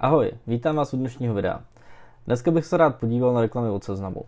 Ahoj, 0.00 0.30
vítám 0.46 0.76
vás 0.76 0.94
u 0.94 0.96
dnešního 0.96 1.34
videa. 1.34 1.60
Dneska 2.26 2.50
bych 2.50 2.66
se 2.66 2.76
rád 2.76 2.96
podíval 2.96 3.34
na 3.34 3.40
reklamy 3.40 3.68
od 3.68 3.84
seznamu. 3.84 4.22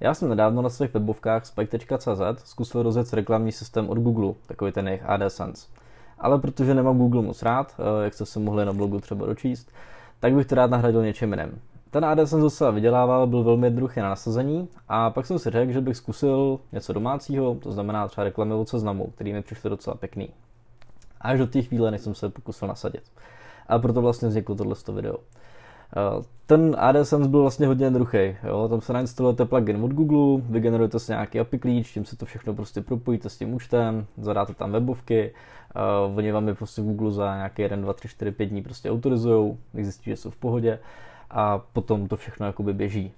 Já 0.00 0.14
jsem 0.14 0.28
nedávno 0.28 0.62
na 0.62 0.68
svých 0.68 0.94
webovkách 0.94 1.46
spike.cz 1.46 2.44
zkusil 2.44 2.82
rozjet 2.82 3.12
reklamní 3.12 3.52
systém 3.52 3.88
od 3.88 3.98
Google, 3.98 4.34
takový 4.46 4.72
ten 4.72 4.88
jejich 4.88 5.02
AdSense. 5.06 5.66
Ale 6.18 6.38
protože 6.38 6.74
nemám 6.74 6.98
Google 6.98 7.22
moc 7.22 7.42
rád, 7.42 7.74
eh, 7.78 8.04
jak 8.04 8.14
jste 8.14 8.26
se 8.26 8.40
mohli 8.40 8.64
na 8.64 8.72
blogu 8.72 9.00
třeba 9.00 9.26
dočíst, 9.26 9.72
tak 10.20 10.34
bych 10.34 10.46
to 10.46 10.54
rád 10.54 10.70
nahradil 10.70 11.02
něčím 11.02 11.32
jiným. 11.32 11.60
Ten 11.90 12.04
AdSense 12.04 12.42
docela 12.42 12.70
vydělával, 12.70 13.26
byl 13.26 13.44
velmi 13.44 13.66
jednoduchý 13.66 14.00
na 14.00 14.08
nasazení 14.08 14.68
a 14.88 15.10
pak 15.10 15.26
jsem 15.26 15.38
si 15.38 15.50
řekl, 15.50 15.72
že 15.72 15.80
bych 15.80 15.96
zkusil 15.96 16.60
něco 16.72 16.92
domácího, 16.92 17.54
to 17.54 17.72
znamená 17.72 18.08
třeba 18.08 18.24
reklamy 18.24 18.54
od 18.54 18.68
seznamu, 18.68 19.06
který 19.14 19.32
mi 19.32 19.42
přišly 19.42 19.70
docela 19.70 19.96
pěkný. 19.96 20.28
Až 21.20 21.38
do 21.38 21.46
té 21.46 21.62
chvíle, 21.62 21.90
než 21.90 22.00
jsem 22.00 22.14
se 22.14 22.28
pokusil 22.28 22.68
nasadit. 22.68 23.02
A 23.68 23.78
proto 23.78 24.02
vlastně 24.02 24.28
vzniklo 24.28 24.54
tohle 24.54 24.76
video. 24.94 25.16
Ten 26.46 26.76
AdSense 26.78 27.28
byl 27.28 27.40
vlastně 27.40 27.66
hodně 27.66 27.86
jednoduchý. 27.86 28.36
Jo? 28.46 28.68
Tam 28.68 28.80
se 28.80 28.92
nainstalujete 28.92 29.44
plugin 29.44 29.84
od 29.84 29.92
Google, 29.92 30.42
vygenerujete 30.50 30.98
si 30.98 31.12
nějaký 31.12 31.40
API 31.40 31.58
klíč, 31.58 31.92
tím 31.92 32.04
se 32.04 32.16
to 32.16 32.26
všechno 32.26 32.54
prostě 32.54 32.80
propojíte 32.80 33.28
s 33.28 33.38
tím 33.38 33.54
účtem, 33.54 34.06
zadáte 34.18 34.54
tam 34.54 34.72
webovky, 34.72 35.34
uh, 36.08 36.18
oni 36.18 36.32
vám 36.32 36.48
je 36.48 36.54
prostě 36.54 36.82
Google 36.82 37.10
za 37.10 37.36
nějaké 37.36 37.62
1, 37.62 37.76
2, 37.76 37.92
3, 37.92 38.08
4, 38.08 38.32
5 38.32 38.46
dní 38.46 38.62
prostě 38.62 38.90
autorizujou, 38.90 39.58
zjistí, 39.74 40.10
že 40.10 40.16
jsou 40.16 40.30
v 40.30 40.36
pohodě 40.36 40.78
a 41.34 41.58
potom 41.72 42.08
to 42.08 42.16
všechno 42.16 42.46
jakoby 42.46 42.72
běží. 42.72 43.12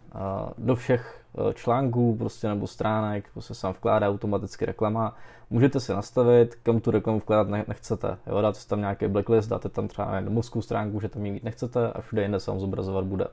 Do 0.59 0.77
všech 0.77 1.21
e, 1.51 1.55
článků 1.55 2.17
prostě 2.17 2.49
nebo 2.49 2.67
stránek 2.67 3.25
prostě 3.33 3.55
se 3.55 3.67
vám 3.67 3.75
vkládá 3.75 4.09
automaticky 4.09 4.67
reklama. 4.67 5.17
Můžete 5.51 5.81
si 5.81 5.93
nastavit, 5.93 6.55
kam 6.55 6.81
tu 6.81 6.91
reklamu 6.91 7.19
vkládat 7.19 7.69
nechcete. 7.69 8.17
Jo, 8.27 8.41
dáte 8.41 8.59
tam 8.69 8.81
nějaký 8.81 9.09
blacklist, 9.09 9.49
dáte 9.49 9.69
tam 9.69 9.89
třeba 9.89 10.21
domovskou 10.21 10.63
stránku, 10.63 11.01
že 11.01 11.09
tam 11.09 11.27
ji 11.27 11.33
mít 11.33 11.45
nechcete 11.45 11.93
a 11.93 12.01
všude 12.01 12.23
jinde 12.23 12.41
se 12.41 12.51
vám 12.51 12.61
zobrazovat 12.61 13.05
bude. 13.05 13.27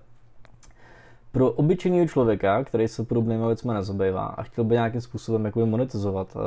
Pro 1.32 1.52
obyčejného 1.52 2.08
člověka, 2.08 2.64
který 2.64 2.88
se 2.88 3.04
podobnými 3.04 3.46
věcmi 3.46 3.74
nezabývá 3.74 4.26
a 4.26 4.44
chtěl 4.44 4.64
by 4.64 4.76
nějakým 4.76 5.02
způsobem 5.02 5.46
jakoby 5.46 5.66
monetizovat 5.66 6.36
uh, 6.36 6.42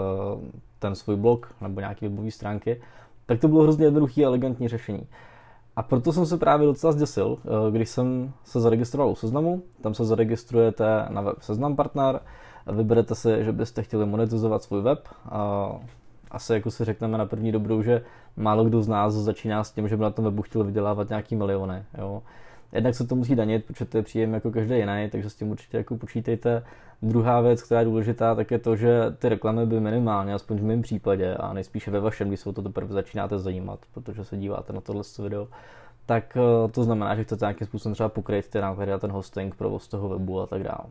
ten 0.78 0.95
svůj 0.95 1.17
blog 1.17 1.55
nebo 1.61 1.81
nějaké 1.81 2.09
webové 2.09 2.31
stránky, 2.31 2.81
tak 3.27 3.41
to 3.41 3.48
bylo 3.48 3.62
hrozně 3.62 3.84
jednoduché 3.84 4.23
a 4.23 4.27
elegantní 4.27 4.69
řešení. 4.69 5.06
A 5.77 5.83
proto 5.83 6.13
jsem 6.13 6.27
se 6.27 6.37
právě 6.37 6.67
docela 6.67 6.93
zděsil, 6.93 7.39
eh, 7.45 7.71
když 7.71 7.89
jsem 7.89 8.33
se 8.45 8.61
zaregistroval 8.61 9.13
u 9.13 9.15
seznamu. 9.15 9.63
Tam 9.81 9.95
se 9.95 10.05
zaregistrujete 10.05 11.07
na 11.09 11.21
web 11.21 11.37
Seznam 11.41 11.77
Partner, 11.77 12.21
vyberete 12.73 13.15
si, 13.15 13.45
že 13.45 13.53
byste 13.53 13.83
chtěli 13.83 14.07
monetizovat 14.07 14.63
svůj 14.63 14.83
web. 14.83 15.09
Asi 16.31 16.53
jako 16.53 16.71
si 16.71 16.85
řekneme 16.85 17.19
na 17.19 17.27
první 17.27 17.53
dobrou, 17.53 17.83
že 17.83 18.03
málo 18.37 18.65
kdo 18.65 18.83
z 18.83 18.89
nás 18.89 19.15
začíná 19.15 19.65
s 19.65 19.73
tím, 19.73 19.89
že 19.89 19.97
by 19.97 20.03
na 20.03 20.11
tom 20.11 20.25
webu 20.25 20.43
chtěl 20.43 20.65
vydělávat 20.65 21.09
nějaký 21.09 21.37
miliony. 21.37 21.85
Jo. 21.99 22.23
Jednak 22.72 22.95
se 22.95 23.06
to 23.06 23.17
musí 23.17 23.34
danit, 23.34 23.64
protože 23.64 23.84
to 23.84 23.97
je 23.97 24.03
příjem 24.03 24.34
jako 24.34 24.50
každý 24.50 24.77
jiný, 24.77 25.09
takže 25.12 25.31
s 25.31 25.34
tím 25.34 25.50
určitě 25.50 25.77
jako 25.77 25.97
počítejte. 25.97 26.62
Druhá 27.03 27.41
věc, 27.41 27.62
která 27.62 27.81
je 27.81 27.86
důležitá, 27.86 28.34
tak 28.34 28.50
je 28.50 28.59
to, 28.59 28.77
že 28.77 29.00
ty 29.19 29.28
reklamy 29.28 29.67
by 29.67 29.81
minimálně, 29.81 30.34
aspoň 30.34 30.56
v 30.56 30.62
mém 30.62 30.83
případě, 30.83 31.34
a 31.34 31.53
nejspíše 31.53 31.91
ve 31.91 32.00
vašem, 32.00 32.28
když 32.28 32.41
se 32.41 32.48
o 32.48 32.53
to 32.53 32.62
teprve 32.62 32.92
začínáte 32.92 33.39
zajímat, 33.39 33.81
protože 33.94 34.25
se 34.25 34.37
díváte 34.37 34.72
na 34.72 34.81
tohle 34.81 35.03
video, 35.22 35.48
tak 36.06 36.37
eh, 36.37 36.72
to 36.72 36.84
znamená, 36.84 37.14
že 37.14 37.25
chcete 37.25 37.44
nějakým 37.44 37.67
způsobem 37.67 37.94
třeba 37.94 38.09
pokryt 38.09 38.48
ty 38.48 38.61
náklady 38.61 38.92
a 38.92 38.98
ten 38.98 39.11
hosting, 39.11 39.55
provoz 39.55 39.89
toho 39.89 40.09
webu 40.09 40.41
a 40.41 40.47
tak 40.47 40.62
dále. 40.62 40.84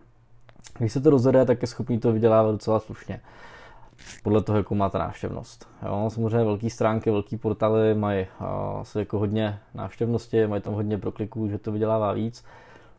Když 0.77 0.91
se 0.91 1.01
to 1.01 1.09
rozjede, 1.09 1.45
tak 1.45 1.61
je 1.61 1.67
schopný 1.67 1.99
to 1.99 2.13
vydělávat 2.13 2.51
docela 2.51 2.79
slušně 2.79 3.21
podle 4.23 4.41
toho, 4.41 4.57
jakou 4.57 4.75
máte 4.75 4.97
návštěvnost. 4.97 5.69
Jo, 5.85 6.09
samozřejmě 6.13 6.43
velké 6.43 6.69
stránky, 6.69 7.11
velké 7.11 7.37
portály 7.37 7.95
mají 7.95 8.27
asi 8.79 8.99
jako 8.99 9.19
hodně 9.19 9.59
návštěvnosti, 9.73 10.47
mají 10.47 10.61
tam 10.61 10.73
hodně 10.73 10.97
prokliků, 10.97 11.47
že 11.47 11.57
to 11.57 11.71
vydělává 11.71 12.13
víc. 12.13 12.45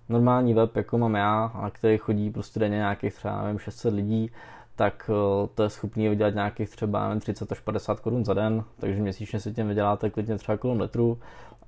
Normální 0.08 0.54
web, 0.54 0.76
jako 0.76 0.98
mám 0.98 1.14
já, 1.14 1.52
na 1.62 1.70
který 1.70 1.98
chodí 1.98 2.30
prostě 2.30 2.60
denně 2.60 2.76
nějakých 2.76 3.14
třeba 3.14 3.42
nevím, 3.42 3.58
600 3.58 3.94
lidí, 3.94 4.30
tak 4.76 5.10
to 5.54 5.62
je 5.62 5.70
schopný 5.70 6.08
vydělat 6.08 6.34
nějakých 6.34 6.70
třeba 6.70 7.08
nevím, 7.08 7.20
30 7.20 7.52
až 7.52 7.60
50 7.60 8.00
korun 8.00 8.24
za 8.24 8.34
den, 8.34 8.64
takže 8.78 9.02
měsíčně 9.02 9.40
si 9.40 9.52
tím 9.52 9.68
vyděláte 9.68 10.10
klidně 10.10 10.38
třeba 10.38 10.58
kolem 10.58 10.80
litru 10.80 11.18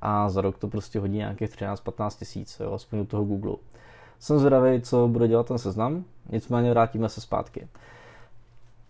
a 0.02 0.28
za 0.28 0.40
rok 0.40 0.58
to 0.58 0.68
prostě 0.68 1.00
hodí 1.00 1.16
nějakých 1.16 1.50
13-15 1.50 2.18
tisíc, 2.18 2.60
jo, 2.60 2.72
aspoň 2.72 2.98
u 2.98 3.04
toho 3.04 3.24
Google. 3.24 3.56
Jsem 4.18 4.38
zvědavý, 4.38 4.80
co 4.80 5.08
bude 5.08 5.28
dělat 5.28 5.46
ten 5.46 5.58
seznam, 5.58 6.04
nicméně 6.30 6.70
vrátíme 6.70 7.08
se 7.08 7.20
zpátky. 7.20 7.68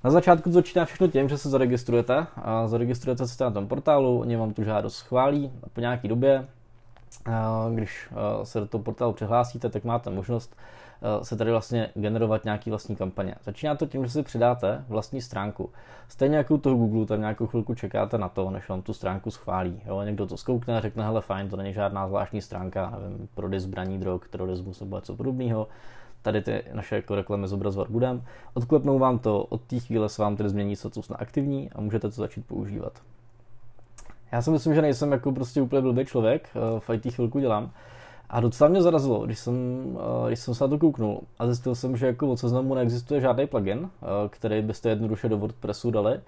Na 0.05 0.11
začátku 0.11 0.51
to 0.51 0.55
začíná 0.55 0.85
všechno 0.85 1.09
tím, 1.09 1.29
že 1.29 1.39
se 1.39 1.49
zaregistrujete 1.49 2.27
a 2.37 2.67
zaregistrujete 2.67 3.29
se 3.29 3.45
na 3.45 3.51
tom 3.51 3.69
portálu, 3.69 4.21
oni 4.21 4.37
vám 4.37 4.53
tu 4.53 4.65
žádost 4.65 4.97
schválí 4.97 5.53
a 5.63 5.69
po 5.69 5.81
nějaký 5.81 6.09
době, 6.09 6.47
když 7.75 8.09
se 8.43 8.61
do 8.61 8.67
toho 8.67 8.85
portálu 8.85 9.13
přihlásíte, 9.13 9.69
tak 9.69 9.85
máte 9.85 10.11
možnost 10.11 10.57
se 11.23 11.37
tady 11.37 11.51
vlastně 11.51 11.91
generovat 11.95 12.45
nějaký 12.45 12.71
vlastní 12.71 12.97
kampaně. 12.97 13.35
Začíná 13.45 13.75
to 13.75 13.87
tím, 13.87 14.05
že 14.05 14.11
si 14.11 14.23
přidáte 14.23 14.85
vlastní 14.89 15.23
stránku. 15.23 15.71
Stejně 16.09 16.37
jako 16.37 16.55
u 16.55 16.59
toho 16.59 16.77
Google, 16.77 17.07
tam 17.07 17.21
nějakou 17.21 17.47
chvilku 17.47 17.75
čekáte 17.75 18.19
na 18.19 18.29
to, 18.29 18.51
než 18.51 18.69
vám 18.69 18.83
tu 18.83 18.93
stránku 18.93 19.31
schválí. 19.31 19.81
Jo, 19.87 20.03
někdo 20.03 20.27
to 20.27 20.37
zkoukne 20.37 20.77
a 20.77 20.81
řekne, 20.81 21.05
hele 21.05 21.21
fajn, 21.21 21.49
to 21.49 21.57
není 21.57 21.73
žádná 21.73 22.09
zvláštní 22.09 22.43
stránka, 22.43 22.99
nevím, 23.03 23.29
prodej 23.35 23.61
zbraní, 23.61 23.99
drog, 23.99 24.21
terorismus 24.31 24.81
nebo 24.81 24.97
něco 24.97 25.17
podobného 25.17 25.69
tady 26.23 26.43
ty 26.43 26.63
naše 26.73 26.97
jako 26.97 27.15
reklamy 27.15 27.49
zobrazovat 27.49 27.91
budem. 27.91 28.23
Odklepnou 28.55 28.99
vám 28.99 29.19
to, 29.19 29.43
od 29.45 29.61
té 29.61 29.81
chvíle 29.81 30.09
se 30.09 30.23
vám 30.23 30.37
tedy 30.37 30.49
změní 30.49 30.77
status 30.77 31.09
na 31.09 31.17
aktivní 31.17 31.71
a 31.71 31.81
můžete 31.81 32.09
to 32.09 32.15
začít 32.15 32.47
používat. 32.47 32.93
Já 34.33 34.43
si 34.43 34.51
myslím, 34.51 34.75
že 34.75 34.83
nejsem 34.83 35.13
jako 35.13 35.33
prostě 35.33 35.63
úplně 35.63 35.83
blbý 35.83 36.05
člověk, 36.05 36.49
eh, 36.55 36.81
v 36.81 36.91
IT 36.91 37.11
chvilku 37.15 37.39
dělám. 37.41 37.71
A 38.31 38.41
docela 38.41 38.71
mě 38.71 38.83
zarazilo, 38.83 39.27
když 39.27 39.39
jsem, 39.39 39.55
eh, 39.97 40.29
když 40.29 40.39
jsem 40.39 40.55
se 40.55 40.65
na 40.65 40.69
to 40.69 40.79
kouknul 40.79 41.21
a 41.39 41.47
zjistil 41.47 41.75
jsem, 41.75 41.97
že 41.97 42.07
jako 42.07 42.29
od 42.29 42.37
seznamu 42.37 42.75
neexistuje 42.75 43.21
žádný 43.21 43.47
plugin, 43.47 43.91
eh, 44.03 44.07
který 44.29 44.63
byste 44.63 44.89
jednoduše 44.89 45.29
do 45.29 45.39
WordPressu 45.39 45.91
dali 45.91 46.21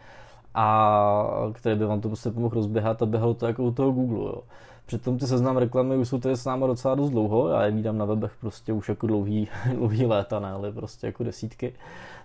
a 0.54 1.50
který 1.52 1.76
by 1.76 1.84
vám 1.84 2.00
to 2.00 2.08
prostě 2.08 2.30
pomohl 2.30 2.54
rozběhat 2.54 3.02
a 3.02 3.06
běhalo 3.06 3.34
to 3.34 3.46
jako 3.46 3.62
u 3.62 3.72
toho 3.72 3.92
Google. 3.92 4.24
Jo. 4.24 4.42
Přitom 4.90 5.18
ty 5.18 5.26
seznam 5.26 5.56
reklamy 5.56 5.96
už 5.96 6.08
jsou 6.08 6.18
tady 6.18 6.36
s 6.36 6.44
námi 6.44 6.64
docela 6.66 6.94
dost 6.94 7.10
dlouho, 7.10 7.48
já 7.48 7.64
je 7.64 7.70
vídám 7.70 7.98
na 7.98 8.04
webech 8.04 8.32
prostě 8.40 8.72
už 8.72 8.88
jako 8.88 9.06
dlouhý, 9.06 9.48
dlouhý 9.74 10.06
léta, 10.06 10.40
ne, 10.40 10.50
ale 10.50 10.72
prostě 10.72 11.06
jako 11.06 11.24
desítky. 11.24 11.74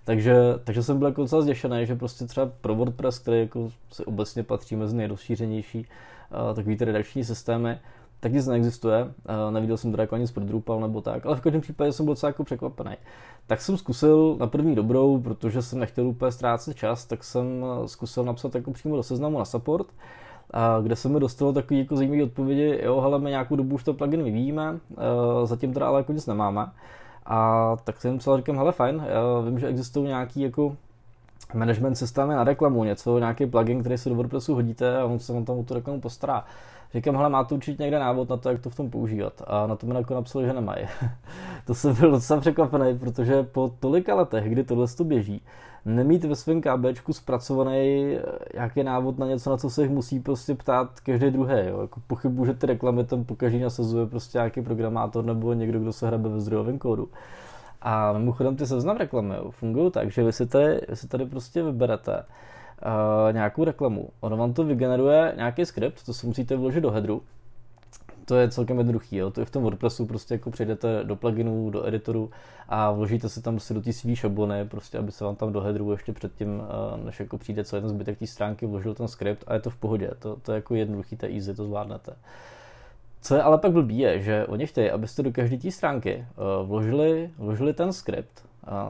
Takže, 0.04 0.36
takže 0.64 0.84
jsem 0.84 1.00
byl 1.00 1.08
jako 1.08 1.22
docela 1.22 1.42
zděšený, 1.42 1.86
že 1.86 1.96
prostě 1.96 2.26
třeba 2.26 2.52
pro 2.62 2.76
WordPress, 2.76 3.20
který 3.20 3.40
jako 3.40 3.70
si 3.92 4.06
obecně 4.06 4.44
patří 4.44 4.76
mezi 4.76 4.96
nejrozšířenější 4.96 5.80
uh, 5.80 6.56
takový 6.56 6.78
ty 6.78 6.86
redakční 6.86 7.24
systémy, 7.24 7.80
tak 8.20 8.34
nic 8.34 8.48
neexistuje. 8.48 9.04
Uh, 9.04 9.54
neviděl 9.54 9.78
jsem 9.78 9.92
teda 9.92 10.04
jako 10.04 10.18
nic 10.18 10.32
pro 10.32 10.44
Drupal 10.44 10.80
nebo 10.80 11.02
tak, 11.02 11.26
ale 11.26 11.36
v 11.36 11.42
každém 11.42 11.62
případě 11.62 11.92
jsem 11.92 12.06
byl 12.06 12.14
docela 12.14 12.30
jako 12.30 12.44
překvapený. 12.44 12.96
Tak 13.48 13.62
jsem 13.62 13.78
zkusil 13.78 14.38
na 14.40 14.48
první 14.48 14.76
dobrou, 14.76 15.22
protože 15.22 15.62
jsem 15.62 15.80
nechtěl 15.80 16.08
úplně 16.08 16.32
ztrácet 16.32 16.78
čas, 16.78 17.06
tak 17.06 17.24
jsem 17.24 17.66
zkusil 17.86 18.24
napsat 18.24 18.56
jako 18.56 18.72
přímo 18.72 18.96
do 18.96 19.04
seznamu 19.04 19.40
na 19.40 19.46
support 19.46 19.88
a 20.54 20.80
kde 20.82 20.96
se 20.96 21.10
mi 21.10 21.20
dostalo 21.20 21.54
takový 21.54 21.80
jako 21.80 21.96
zajímavé 21.96 22.24
odpovědi, 22.24 22.80
jo, 22.84 23.02
hele, 23.02 23.20
my 23.20 23.30
nějakou 23.30 23.56
dobu 23.56 23.76
už 23.76 23.84
to 23.84 23.94
plugin 23.94 24.24
vyvíjíme, 24.24 24.72
uh, 24.72 24.78
zatím 25.46 25.74
teda 25.74 25.88
ale 25.88 26.00
jako 26.00 26.14
nic 26.14 26.28
nemáme. 26.28 26.68
A 27.26 27.72
tak 27.84 28.02
jsem 28.02 28.18
psal, 28.18 28.38
říkám, 28.38 28.58
hele, 28.58 28.72
fajn, 28.72 29.06
já 29.08 29.40
vím, 29.46 29.60
že 29.60 29.68
existují 29.68 30.08
nějaký 30.08 30.42
jako 30.42 30.76
management 31.54 31.96
systémy 31.96 32.34
na 32.34 32.44
reklamu, 32.44 32.84
něco, 32.84 33.20
nějaký 33.20 33.46
plugin, 33.46 33.80
který 33.80 33.98
si 33.98 34.10
do 34.10 34.16
WordPressu 34.16 34.54
hodíte 34.56 34.98
a 34.98 35.06
on 35.06 35.20
se 35.20 35.34
vám 35.34 35.46
tam 35.46 35.58
o 35.58 35.64
tu 35.64 35.74
reklamu 35.74 36.02
postará. 36.02 36.46
Říkám, 36.96 37.16
hele, 37.16 37.30
máte 37.30 37.56
určitě 37.56 37.84
někde 37.84 38.00
návod 38.00 38.30
na 38.30 38.38
to, 38.38 38.50
jak 38.50 38.62
to 38.62 38.70
v 38.70 38.76
tom 38.76 38.90
používat. 38.90 39.42
A 39.48 39.68
na 39.68 39.76
to 39.76 39.88
mi 39.88 39.96
jako 39.96 40.14
napsali, 40.14 40.46
že 40.46 40.54
nemají. 40.54 40.86
to 41.66 41.76
jsem 41.76 41.96
byl 41.96 42.12
docela 42.12 42.40
překvapený, 42.40 43.00
protože 43.00 43.44
po 43.44 43.72
tolika 43.80 44.16
letech, 44.16 44.50
kdy 44.50 44.64
tohle 44.64 44.88
to 44.88 45.04
běží, 45.04 45.42
nemít 45.86 46.24
ve 46.24 46.36
svém 46.36 46.62
KBčku 46.62 47.14
zpracovaný 47.14 48.18
nějaký 48.54 48.84
návod 48.84 49.20
na 49.20 49.28
něco, 49.28 49.50
na 49.50 49.58
co 49.58 49.70
se 49.70 49.82
jich 49.82 49.92
musí 49.92 50.20
prostě 50.20 50.56
ptát 50.56 51.00
každý 51.00 51.32
druhý. 51.32 51.56
Jo. 51.68 51.82
Jako 51.82 52.00
pochybuji, 52.08 52.46
že 52.46 52.54
ty 52.54 52.68
reklamy 52.68 53.04
tam 53.04 53.24
pokaždý 53.24 53.60
nasazuje 53.60 54.06
prostě 54.06 54.38
nějaký 54.38 54.62
programátor 54.62 55.26
nebo 55.26 55.54
někdo, 55.54 55.80
kdo 55.80 55.94
se 55.94 56.08
hrabe 56.08 56.30
ve 56.30 56.40
zdrojovém 56.40 56.80
kódu. 56.80 57.10
A 57.82 58.14
mimochodem 58.14 58.56
ty 58.56 58.68
seznam 58.68 58.98
reklamy 58.98 59.36
fungují 59.50 59.92
tak, 59.92 60.12
že 60.12 60.24
vy 60.24 60.34
si 60.34 60.48
tady, 60.48 60.82
vy 60.90 60.96
si 60.96 61.08
tady 61.08 61.26
prostě 61.26 61.64
vyberete 61.64 62.24
uh, 62.86 63.34
nějakou 63.34 63.64
reklamu. 63.64 64.10
Ono 64.20 64.38
vám 64.38 64.54
to 64.54 64.64
vygeneruje 64.64 65.34
nějaký 65.36 65.66
skript, 65.66 66.06
to 66.06 66.14
si 66.14 66.28
musíte 66.28 66.56
vložit 66.56 66.84
do 66.84 66.92
headru. 66.92 67.22
To 68.26 68.36
je 68.36 68.50
celkem 68.50 68.78
jednoduchý, 68.78 69.16
jo. 69.16 69.32
to 69.32 69.42
je 69.42 69.46
v 69.46 69.50
tom 69.50 69.64
WordPressu, 69.64 70.06
prostě 70.06 70.34
jako 70.34 70.52
přejdete 70.52 71.04
do 71.04 71.16
pluginu, 71.16 71.70
do 71.70 71.88
editoru 71.88 72.32
a 72.70 72.92
vložíte 72.92 73.30
si 73.30 73.42
tam 73.42 73.54
prostě 73.54 73.74
do 73.74 73.82
té 73.82 73.94
svý 73.94 74.16
šablony, 74.16 74.66
prostě 74.66 74.98
aby 74.98 75.12
se 75.12 75.24
vám 75.24 75.36
tam 75.36 75.54
do 75.54 75.62
headru 75.62 75.92
ještě 75.92 76.14
předtím, 76.14 76.60
uh, 76.60 77.06
než 77.06 77.20
jako 77.20 77.38
přijde 77.38 77.64
co 77.64 77.76
jeden 77.76 77.90
zbytek 77.90 78.20
té 78.20 78.28
stránky, 78.28 78.66
vložil 78.66 78.94
ten 78.94 79.08
skript 79.08 79.44
a 79.48 79.54
je 79.54 79.60
to 79.60 79.70
v 79.70 79.78
pohodě, 79.78 80.12
to, 80.20 80.36
to 80.36 80.52
je 80.52 80.56
jako 80.56 80.76
jednoduchý, 80.76 81.18
to 81.18 81.26
je 81.26 81.34
easy, 81.34 81.54
to 81.54 81.66
zvládnete. 81.66 82.14
Co 83.22 83.36
je 83.36 83.42
ale 83.42 83.58
pak 83.58 83.72
blbý 83.72 83.98
je, 83.98 84.22
že 84.22 84.46
oni 84.46 84.68
chtějí, 84.68 84.92
abyste 84.92 85.24
do 85.24 85.32
každé 85.32 85.58
té 85.58 85.72
stránky 85.72 86.26
uh, 86.38 86.68
vložili, 86.68 87.30
vložili 87.38 87.74
ten 87.74 87.94
skript 87.94 88.46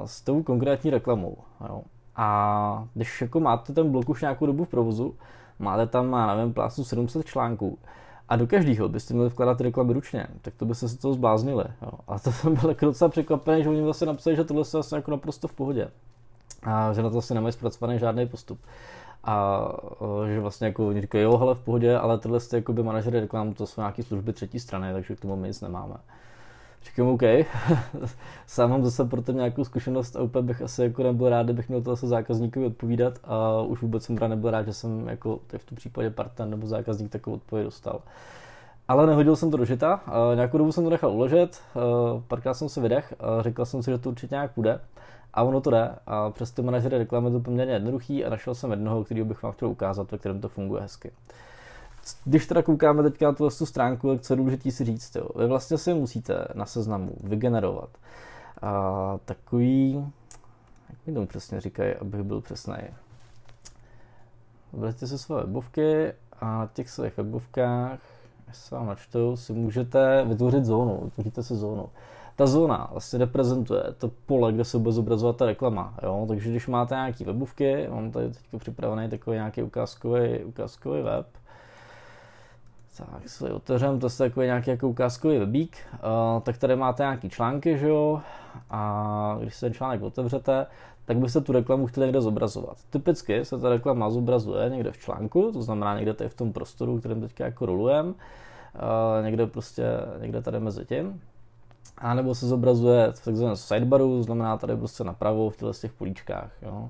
s 0.05 0.21
tou 0.21 0.43
konkrétní 0.43 0.91
reklamou. 0.91 1.37
Jo. 1.69 1.81
A 2.15 2.87
když 2.93 3.21
jako 3.21 3.39
máte 3.39 3.73
ten 3.73 3.91
blok 3.91 4.09
už 4.09 4.21
nějakou 4.21 4.45
dobu 4.45 4.65
v 4.65 4.69
provozu, 4.69 5.15
máte 5.59 5.87
tam, 5.87 6.13
já 6.13 6.35
nevím, 6.35 6.53
plástu 6.53 6.83
700 6.83 7.25
článků 7.25 7.77
a 8.29 8.35
do 8.35 8.47
každého 8.47 8.89
byste 8.89 9.13
měli 9.13 9.29
vkládat 9.29 9.61
reklamy 9.61 9.93
ručně, 9.93 10.27
tak 10.41 10.53
to 10.55 10.65
byste 10.65 10.89
se 10.89 10.97
toho 10.97 11.13
zbláznili. 11.13 11.63
Jo. 11.81 11.91
A 12.07 12.19
to 12.19 12.31
jsem 12.31 12.55
byl 12.55 12.69
jako 12.69 12.85
docela 12.85 13.09
překvapený, 13.09 13.63
že 13.63 13.69
oni 13.69 13.81
vlastně 13.81 14.07
napsali, 14.07 14.35
že 14.35 14.43
tohle 14.43 14.61
je 14.61 14.71
vlastně 14.73 14.95
jako 14.95 15.11
naprosto 15.11 15.47
v 15.47 15.53
pohodě. 15.53 15.91
A 16.63 16.93
že 16.93 17.03
na 17.03 17.09
to 17.09 17.13
vlastně 17.13 17.33
nemají 17.33 17.53
zpracovaný 17.53 17.99
žádný 17.99 18.27
postup. 18.27 18.59
A 19.23 19.67
že 20.27 20.39
vlastně 20.39 20.67
jako 20.67 20.87
oni 20.87 21.01
říkají, 21.01 21.23
jo, 21.23 21.37
hele, 21.37 21.55
v 21.55 21.59
pohodě, 21.59 21.97
ale 21.97 22.17
tyhle 22.17 22.39
jste 22.39 22.57
jako 22.57 22.73
by 22.73 22.83
manažery 22.83 23.19
reklam, 23.19 23.53
to 23.53 23.67
jsou 23.67 23.81
nějaké 23.81 24.03
služby 24.03 24.33
třetí 24.33 24.59
strany, 24.59 24.93
takže 24.93 25.15
k 25.15 25.19
tomu 25.19 25.35
my 25.35 25.47
nic 25.47 25.61
nemáme. 25.61 25.95
Říkám, 26.85 27.07
OK, 27.07 27.21
sám 28.47 28.69
mám 28.69 28.83
zase 28.83 29.05
pro 29.05 29.21
to 29.21 29.31
nějakou 29.31 29.63
zkušenost 29.63 30.15
a 30.15 30.21
úplně 30.21 30.47
bych 30.47 30.61
asi 30.61 30.83
jako 30.83 31.03
nebyl 31.03 31.29
rád, 31.29 31.43
kdybych 31.43 31.69
měl 31.69 31.81
to 31.81 31.89
zase 31.89 32.07
zákazníkovi 32.07 32.65
odpovídat 32.65 33.19
a 33.23 33.61
už 33.61 33.81
vůbec 33.81 34.03
jsem 34.03 34.15
teda 34.15 34.27
nebyl 34.27 34.51
rád, 34.51 34.65
že 34.65 34.73
jsem 34.73 35.07
jako 35.07 35.39
v 35.57 35.65
tom 35.65 35.75
případě 35.75 36.09
partner 36.09 36.47
nebo 36.47 36.67
zákazník 36.67 37.11
takovou 37.11 37.35
odpověď 37.35 37.65
dostal. 37.65 38.01
Ale 38.87 39.07
nehodil 39.07 39.35
jsem 39.35 39.51
to 39.51 39.57
do 39.57 39.65
žita, 39.65 40.01
nějakou 40.35 40.57
dobu 40.57 40.71
jsem 40.71 40.83
to 40.83 40.89
nechal 40.89 41.11
uložit, 41.11 41.61
párkrát 42.27 42.53
jsem 42.53 42.69
se 42.69 42.81
vydech, 42.81 43.13
řekl 43.41 43.65
jsem 43.65 43.83
si, 43.83 43.91
že 43.91 43.97
to 43.97 44.09
určitě 44.09 44.35
nějak 44.35 44.51
půjde. 44.51 44.79
A 45.33 45.43
ono 45.43 45.61
to 45.61 45.69
jde. 45.69 45.89
A 46.07 46.29
přes 46.29 46.51
ty 46.51 46.61
manažery 46.61 46.97
reklamy 46.97 47.31
to 47.31 47.39
poměrně 47.39 47.73
jednoduchý 47.73 48.25
a 48.25 48.29
našel 48.29 48.55
jsem 48.55 48.71
jednoho, 48.71 49.03
který 49.03 49.23
bych 49.23 49.43
vám 49.43 49.51
chtěl 49.51 49.67
ukázat, 49.67 50.11
ve 50.11 50.17
kterém 50.17 50.41
to 50.41 50.49
funguje 50.49 50.81
hezky. 50.81 51.11
Když 52.25 52.47
teda 52.47 52.61
koukáme 52.63 53.03
teďka 53.03 53.25
na 53.25 53.33
tuhle 53.33 53.51
stránku, 53.51 54.09
tak 54.09 54.21
co 54.21 54.33
je 54.33 54.37
důležité 54.37 54.71
si 54.71 54.85
říct, 54.85 55.15
jo. 55.15 55.27
vy 55.35 55.47
vlastně 55.47 55.77
si 55.77 55.93
musíte 55.93 56.47
na 56.53 56.65
seznamu 56.65 57.11
vygenerovat 57.23 57.89
a 58.61 59.17
takový, 59.25 59.93
jak 60.89 60.97
mi 61.07 61.13
tomu 61.13 61.27
přesně 61.27 61.61
říkají, 61.61 61.93
abych 61.93 62.23
byl 62.23 62.41
přesný. 62.41 62.77
Vyberete 64.73 65.07
si 65.07 65.17
své 65.17 65.35
webovky 65.37 66.13
a 66.39 66.45
na 66.45 66.69
těch 66.73 66.89
svých 66.89 67.17
webovkách, 67.17 67.99
až 68.47 68.57
se 68.57 68.75
vám 68.75 68.87
načtou, 68.87 69.37
si 69.37 69.53
můžete 69.53 70.25
vytvořit 70.25 70.65
zónu, 70.65 71.01
vytvoříte 71.03 71.43
si 71.43 71.55
zónu 71.55 71.89
ta 72.35 72.47
zóna 72.47 72.87
vlastně 72.91 73.19
reprezentuje 73.19 73.83
to 73.97 74.11
pole, 74.25 74.53
kde 74.53 74.63
se 74.63 74.79
bude 74.79 74.91
zobrazovat 74.91 75.37
ta 75.37 75.45
reklama. 75.45 75.97
Jo? 76.03 76.25
Takže 76.27 76.49
když 76.49 76.67
máte 76.67 76.95
nějaký 76.95 77.23
webovky, 77.23 77.87
mám 77.89 78.11
tady 78.11 78.29
teď 78.29 78.43
připravený 78.57 79.09
takový 79.09 79.35
nějaký 79.35 79.63
ukázkový, 79.63 80.43
ukázkový 80.43 81.01
web, 81.01 81.27
tak 82.97 83.29
si 83.29 83.51
otevřem, 83.51 83.99
to 83.99 84.07
je 84.07 84.11
takový 84.17 84.45
nějaký 84.45 84.69
jako 84.69 84.89
ukázkový 84.89 85.37
webík, 85.37 85.77
uh, 85.93 86.41
tak 86.41 86.57
tady 86.57 86.75
máte 86.75 87.03
nějaký 87.03 87.29
články, 87.29 87.77
že 87.77 87.89
jo, 87.89 88.21
a 88.69 89.37
když 89.41 89.55
se 89.55 89.65
ten 89.65 89.73
článek 89.73 90.01
otevřete, 90.01 90.65
tak 91.05 91.17
byste 91.17 91.41
tu 91.41 91.51
reklamu 91.51 91.87
chtěli 91.87 92.05
někde 92.05 92.21
zobrazovat. 92.21 92.77
Typicky 92.89 93.45
se 93.45 93.59
ta 93.59 93.69
reklama 93.69 94.09
zobrazuje 94.09 94.69
někde 94.69 94.91
v 94.91 94.97
článku, 94.97 95.51
to 95.51 95.61
znamená 95.61 95.95
někde 95.95 96.13
tady 96.13 96.29
v 96.29 96.33
tom 96.33 96.53
prostoru, 96.53 96.99
kterým 96.99 97.21
teďka 97.21 97.45
jako 97.45 97.65
rolujeme, 97.65 98.09
uh, 98.09 98.15
někde 99.25 99.47
prostě, 99.47 99.83
někde 100.21 100.41
tady 100.41 100.59
mezi 100.59 100.85
tím. 100.85 101.21
A 101.97 102.13
nebo 102.13 102.35
se 102.35 102.47
zobrazuje 102.47 103.11
v 103.11 103.25
takzvaném 103.25 103.55
sidebaru, 103.55 104.23
znamená 104.23 104.57
tady 104.57 104.77
prostě 104.77 105.03
napravo 105.03 105.49
v 105.49 105.53
těchto 105.53 105.73
těch 105.73 105.93
políčkách. 105.93 106.51
Jo. 106.61 106.89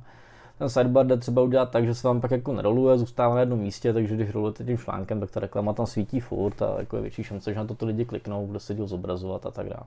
Ten 0.59 0.69
sidebar 0.69 1.05
jde 1.05 1.17
třeba 1.17 1.41
udělat 1.41 1.71
tak, 1.71 1.85
že 1.85 1.95
se 1.95 2.07
vám 2.07 2.21
pak 2.21 2.31
jako 2.31 2.53
neroluje, 2.53 2.97
zůstává 2.97 3.35
na 3.35 3.39
jednom 3.39 3.59
místě, 3.59 3.93
takže 3.93 4.15
když 4.15 4.29
rolujete 4.29 4.63
tím 4.63 4.77
článkem, 4.77 5.19
tak 5.19 5.31
ta 5.31 5.39
reklama 5.39 5.73
tam 5.73 5.85
svítí 5.85 6.19
furt 6.19 6.61
a 6.61 6.75
jako 6.79 6.95
je 6.95 7.01
větší 7.01 7.23
šance, 7.23 7.53
že 7.53 7.59
na 7.59 7.65
to 7.65 7.75
ty 7.75 7.85
lidi 7.85 8.05
kliknou, 8.05 8.47
bude 8.47 8.59
se 8.59 8.75
díl 8.75 8.87
zobrazovat 8.87 9.45
a 9.45 9.51
tak 9.51 9.69
dále. 9.69 9.85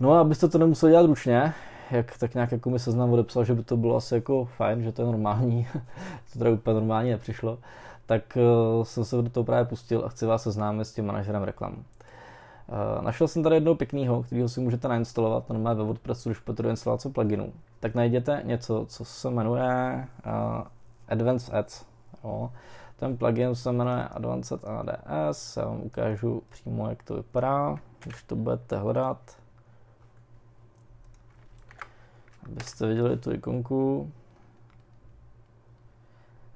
No 0.00 0.12
a 0.12 0.20
abyste 0.20 0.48
to 0.48 0.58
nemuseli 0.58 0.92
dělat 0.92 1.06
ručně, 1.06 1.54
jak 1.90 2.18
tak 2.18 2.34
nějak 2.34 2.52
jako 2.52 2.70
mi 2.70 2.78
seznam 2.78 3.12
odepsal, 3.12 3.44
že 3.44 3.54
by 3.54 3.62
to 3.62 3.76
bylo 3.76 3.96
asi 3.96 4.14
jako 4.14 4.44
fajn, 4.44 4.82
že 4.82 4.92
to 4.92 5.02
je 5.02 5.06
normální, 5.06 5.66
to 6.32 6.38
teda 6.38 6.50
úplně 6.50 6.74
normálně 6.74 7.10
nepřišlo, 7.10 7.58
tak 8.06 8.38
uh, 8.76 8.84
jsem 8.84 9.04
se 9.04 9.16
do 9.16 9.30
toho 9.30 9.44
právě 9.44 9.64
pustil 9.64 10.02
a 10.04 10.08
chci 10.08 10.26
vás 10.26 10.42
seznámit 10.42 10.84
s 10.84 10.92
tím 10.92 11.06
manažerem 11.06 11.42
reklam. 11.42 11.84
Uh, 12.68 13.04
našel 13.04 13.28
jsem 13.28 13.42
tady 13.42 13.56
jednoho 13.56 13.74
pěkného, 13.74 14.22
kterého 14.22 14.48
si 14.48 14.60
můžete 14.60 14.88
nainstalovat 14.88 15.48
normálně 15.48 15.78
ve 15.78 15.84
WordPressu, 15.84 16.28
když 16.28 16.38
potřebujete 16.38 16.72
instalace 16.72 17.10
pluginů. 17.10 17.52
Tak 17.80 17.94
najděte 17.94 18.42
něco, 18.44 18.86
co 18.88 19.04
se 19.04 19.30
jmenuje 19.30 20.06
uh, 20.26 20.62
Advanced 21.08 21.54
Ads. 21.54 21.84
Jo. 22.24 22.52
Ten 22.96 23.16
plugin 23.16 23.54
se 23.54 23.72
jmenuje 23.72 24.08
Advanced 24.08 24.64
ADS, 24.64 25.56
já 25.56 25.64
vám 25.64 25.80
ukážu 25.80 26.42
přímo, 26.48 26.90
jak 26.90 27.02
to 27.02 27.14
vypadá, 27.14 27.76
když 28.04 28.22
to 28.22 28.36
budete 28.36 28.76
hledat. 28.76 29.36
Abyste 32.46 32.86
viděli 32.86 33.16
tu 33.16 33.32
ikonku. 33.32 34.12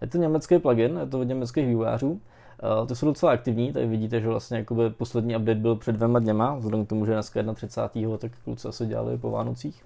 Je 0.00 0.06
to 0.06 0.18
německý 0.18 0.58
plugin, 0.58 0.98
je 0.98 1.06
to 1.06 1.20
od 1.20 1.24
německých 1.24 1.66
vývojářů. 1.66 2.20
Uh, 2.80 2.86
ty 2.86 2.96
jsou 2.96 3.06
docela 3.06 3.32
aktivní, 3.32 3.72
tady 3.72 3.86
vidíte, 3.86 4.20
že 4.20 4.28
vlastně 4.28 4.58
jakoby 4.58 4.90
poslední 4.90 5.36
update 5.36 5.60
byl 5.60 5.76
před 5.76 5.92
dvěma 5.92 6.18
dněma, 6.18 6.54
vzhledem 6.54 6.86
k 6.86 6.88
tomu, 6.88 7.06
že 7.06 7.12
dneska 7.12 7.40
je 7.40 7.54
31. 7.54 8.16
tak 8.16 8.32
kluci 8.44 8.68
asi 8.68 8.86
dělali 8.86 9.18
po 9.18 9.30
Vánocích. 9.30 9.84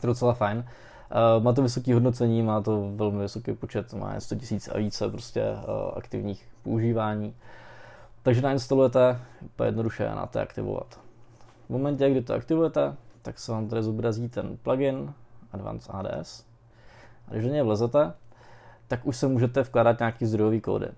To 0.00 0.06
je 0.06 0.08
docela 0.08 0.34
fajn. 0.34 0.58
Uh, 0.58 1.44
má 1.44 1.52
to 1.52 1.62
vysoké 1.62 1.94
hodnocení, 1.94 2.42
má 2.42 2.60
to 2.60 2.92
velmi 2.96 3.18
vysoký 3.18 3.52
počet, 3.52 3.94
má 3.94 4.20
100 4.20 4.34
000 4.34 4.44
a 4.74 4.78
více 4.78 5.08
prostě 5.08 5.42
uh, 5.42 5.58
aktivních 5.96 6.44
používání. 6.62 7.34
Takže 8.22 8.42
nainstalujete, 8.42 9.20
úplně 9.42 9.68
jednoduše 9.68 10.08
na 10.08 10.26
to 10.26 10.40
aktivovat. 10.40 11.00
V 11.66 11.70
momentě, 11.70 12.10
kdy 12.10 12.22
to 12.22 12.34
aktivujete, 12.34 12.94
tak 13.22 13.38
se 13.38 13.52
vám 13.52 13.68
tady 13.68 13.82
zobrazí 13.82 14.28
ten 14.28 14.56
plugin 14.56 15.12
Advanced 15.52 15.94
ADS. 15.94 16.44
A 17.28 17.32
když 17.32 17.44
do 17.44 17.50
něj 17.50 17.62
vlezete, 17.62 18.12
tak 18.88 19.06
už 19.06 19.16
se 19.16 19.28
můžete 19.28 19.62
vkládat 19.62 19.98
nějaký 19.98 20.26
zdrojový 20.26 20.60
kódy. 20.60 20.88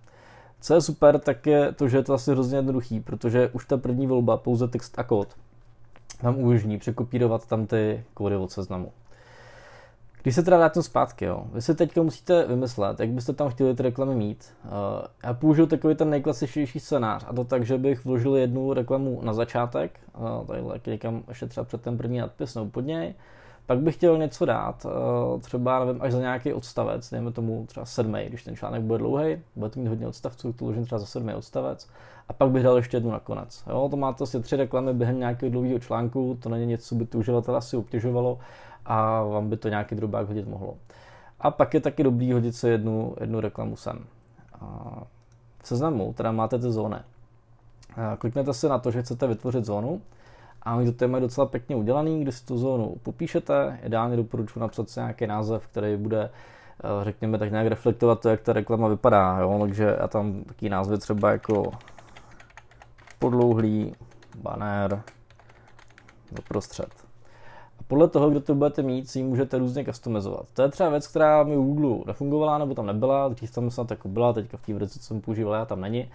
Co 0.60 0.74
je 0.74 0.80
super, 0.80 1.18
tak 1.18 1.46
je 1.46 1.72
to, 1.72 1.88
že 1.88 1.96
je 1.96 2.02
to 2.02 2.14
asi 2.14 2.30
hrozně 2.30 2.58
jednoduchý, 2.58 3.00
protože 3.00 3.48
už 3.52 3.66
ta 3.66 3.76
první 3.76 4.06
volba, 4.06 4.36
pouze 4.36 4.68
text 4.68 4.98
a 4.98 5.04
kód, 5.04 5.28
vám 6.22 6.36
umožní 6.36 6.78
překopírovat 6.78 7.46
tam 7.46 7.66
ty 7.66 8.04
kódy 8.14 8.36
od 8.36 8.52
seznamu. 8.52 8.92
Když 10.22 10.34
se 10.34 10.42
teda 10.42 10.58
dáte 10.58 10.82
zpátky, 10.82 11.24
jo, 11.24 11.44
vy 11.52 11.62
si 11.62 11.74
teďka 11.74 12.02
musíte 12.02 12.46
vymyslet, 12.46 13.00
jak 13.00 13.08
byste 13.08 13.32
tam 13.32 13.48
chtěli 13.48 13.74
ty 13.74 13.82
reklamy 13.82 14.14
mít. 14.14 14.52
Uh, 14.64 14.70
já 15.24 15.34
použiju 15.34 15.66
takový 15.66 15.94
ten 15.94 16.10
nejklasičnější 16.10 16.80
scénář, 16.80 17.24
a 17.28 17.34
to 17.34 17.44
tak, 17.44 17.66
že 17.66 17.78
bych 17.78 18.04
vložil 18.04 18.36
jednu 18.36 18.72
reklamu 18.72 19.20
na 19.22 19.32
začátek, 19.32 20.00
uh, 20.18 20.46
tadyhle 20.46 20.80
někam 20.86 21.22
ještě 21.28 21.46
třeba 21.46 21.64
před 21.64 21.82
ten 21.82 21.98
první 21.98 22.18
nadpis 22.18 22.54
nebo 22.54 22.70
pod 22.70 22.80
něj, 22.80 23.14
pak 23.70 23.78
bych 23.78 23.94
chtěl 23.94 24.18
něco 24.18 24.44
dát, 24.44 24.86
eh, 24.86 25.40
třeba 25.40 25.84
nevím, 25.84 26.02
až 26.02 26.12
za 26.12 26.18
nějaký 26.18 26.52
odstavec, 26.52 27.10
dejme 27.10 27.32
tomu 27.32 27.66
třeba 27.66 27.86
sedmý, 27.86 28.24
když 28.28 28.44
ten 28.44 28.56
článek 28.56 28.82
bude 28.82 28.98
dlouhý, 28.98 29.38
budete 29.56 29.80
mít 29.80 29.88
hodně 29.88 30.06
odstavců, 30.06 30.52
to 30.52 30.64
ložím 30.64 30.84
třeba 30.84 30.98
za 30.98 31.06
sedmý 31.06 31.34
odstavec, 31.34 31.88
a 32.28 32.32
pak 32.32 32.50
bych 32.50 32.62
dal 32.62 32.76
ještě 32.76 32.96
jednu 32.96 33.10
nakonec. 33.10 33.64
Jo, 33.68 33.88
to 33.90 33.96
máte 33.96 34.24
asi 34.24 34.40
tři 34.40 34.56
reklamy 34.56 34.94
během 34.94 35.18
nějakého 35.18 35.50
dlouhého 35.50 35.78
článku, 35.78 36.38
to 36.40 36.48
není 36.48 36.66
něco, 36.66 36.88
co 36.88 36.94
by 36.94 37.06
tu 37.06 37.18
uživatel 37.18 37.56
asi 37.56 37.76
obtěžovalo 37.76 38.38
a 38.86 39.22
vám 39.22 39.50
by 39.50 39.56
to 39.56 39.68
nějaký 39.68 39.94
drobák 39.94 40.28
hodit 40.28 40.48
mohlo. 40.48 40.76
A 41.40 41.50
pak 41.50 41.74
je 41.74 41.80
taky 41.80 42.02
dobrý 42.02 42.32
hodit 42.32 42.56
se 42.56 42.68
jednu, 42.68 43.14
jednu 43.20 43.40
reklamu 43.40 43.76
sem. 43.76 44.04
v 45.62 45.68
seznamu 45.68 46.12
teda 46.12 46.32
máte 46.32 46.58
ty 46.58 46.72
zóny. 46.72 46.96
Kliknete 48.18 48.54
se 48.54 48.68
na 48.68 48.78
to, 48.78 48.90
že 48.90 49.02
chcete 49.02 49.26
vytvořit 49.26 49.64
zónu, 49.64 50.00
a 50.62 50.74
oni 50.74 50.86
to 50.86 50.92
téma 50.92 51.18
je 51.18 51.20
docela 51.20 51.46
pěkně 51.46 51.76
udělaný, 51.76 52.22
když 52.22 52.34
si 52.34 52.46
tu 52.46 52.58
zónu 52.58 52.96
popíšete, 53.02 53.80
ideálně 53.82 54.16
doporučuji 54.16 54.60
napsat 54.60 54.90
si 54.90 55.00
nějaký 55.00 55.26
název, 55.26 55.66
který 55.66 55.96
bude 55.96 56.22
eh, 56.24 57.04
řekněme 57.04 57.38
tak 57.38 57.50
nějak 57.50 57.66
reflektovat 57.66 58.20
to, 58.20 58.28
jak 58.28 58.40
ta 58.40 58.52
reklama 58.52 58.88
vypadá, 58.88 59.38
jo? 59.40 59.58
takže 59.60 59.96
já 60.00 60.08
tam 60.08 60.44
taký 60.44 60.68
názvy 60.68 60.98
třeba 60.98 61.30
jako 61.30 61.72
podlouhlý 63.18 63.94
banner 64.38 65.02
doprostřed. 66.32 66.90
A 67.78 67.82
podle 67.86 68.08
toho, 68.08 68.30
kdo 68.30 68.40
to 68.40 68.54
budete 68.54 68.82
mít, 68.82 69.10
si 69.10 69.18
ji 69.18 69.22
můžete 69.22 69.58
různě 69.58 69.84
customizovat. 69.84 70.46
To 70.54 70.62
je 70.62 70.68
třeba 70.68 70.88
věc, 70.88 71.06
která 71.06 71.42
mi 71.42 71.56
u 71.56 71.62
Google 71.64 72.04
nefungovala, 72.06 72.58
nebo 72.58 72.74
tam 72.74 72.86
nebyla, 72.86 73.28
dřív 73.28 73.54
tam 73.54 73.70
snad 73.70 73.90
jako 73.90 74.08
byla, 74.08 74.32
teďka 74.32 74.56
v 74.56 74.66
té 74.66 74.72
verzi, 74.72 74.98
co 74.98 75.06
jsem 75.06 75.20
používal, 75.20 75.54
já 75.54 75.64
tam 75.64 75.80
není 75.80 76.10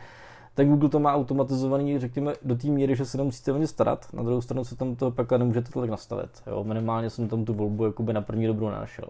tak 0.56 0.68
Google 0.68 0.90
to 0.90 1.00
má 1.00 1.14
automatizovaný, 1.14 2.00
řekněme, 2.00 2.34
do 2.42 2.56
té 2.56 2.68
míry, 2.68 2.96
že 2.96 3.06
se 3.06 3.18
nemusíte 3.18 3.52
o 3.52 3.58
ně 3.58 3.68
starat. 3.68 4.08
Na 4.14 4.24
druhou 4.24 4.42
stranu 4.42 4.64
se 4.64 4.76
tam 4.76 4.96
to 4.96 5.12
pak 5.12 5.32
nemůžete 5.32 5.72
to 5.72 5.82
tak 5.82 5.90
nastavit. 5.90 6.30
Jo? 6.48 6.64
Minimálně 6.64 7.10
jsem 7.10 7.28
tam 7.28 7.46
tu 7.46 7.54
volbu 7.54 7.86
jakoby 7.86 8.14
na 8.14 8.22
první 8.22 8.48
dobrou 8.48 8.70
nenašel. 8.70 9.08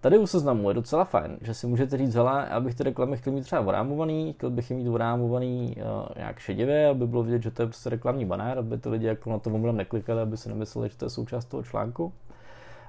Tady 0.00 0.18
u 0.18 0.26
seznamu 0.26 0.68
je 0.68 0.74
docela 0.74 1.04
fajn, 1.04 1.36
že 1.40 1.54
si 1.54 1.66
můžete 1.66 1.96
říct, 1.96 2.14
hele, 2.14 2.46
já 2.50 2.60
bych 2.60 2.74
ty 2.74 2.82
reklamy 2.82 3.16
chtěl 3.16 3.32
mít 3.32 3.42
třeba 3.42 3.62
orámovaný, 3.62 4.32
chtěl 4.32 4.50
bych 4.50 4.70
je 4.70 4.76
mít 4.76 4.88
orámovaný 4.88 5.76
uh, 5.76 5.82
nějak 6.16 6.38
šedivě, 6.38 6.88
aby 6.88 7.06
bylo 7.06 7.22
vidět, 7.22 7.42
že 7.42 7.50
to 7.50 7.62
je 7.62 7.66
prostě 7.66 7.90
reklamní 7.90 8.24
banner, 8.24 8.58
aby 8.58 8.78
ty 8.78 8.88
lidi 8.88 9.06
jako 9.06 9.30
na 9.30 9.38
to 9.38 9.50
mobilem 9.50 9.76
neklikali, 9.76 10.20
aby 10.20 10.36
si 10.36 10.48
nemysleli, 10.48 10.88
že 10.88 10.96
to 10.96 11.04
je 11.04 11.10
součást 11.10 11.44
toho 11.44 11.62
článku. 11.62 12.12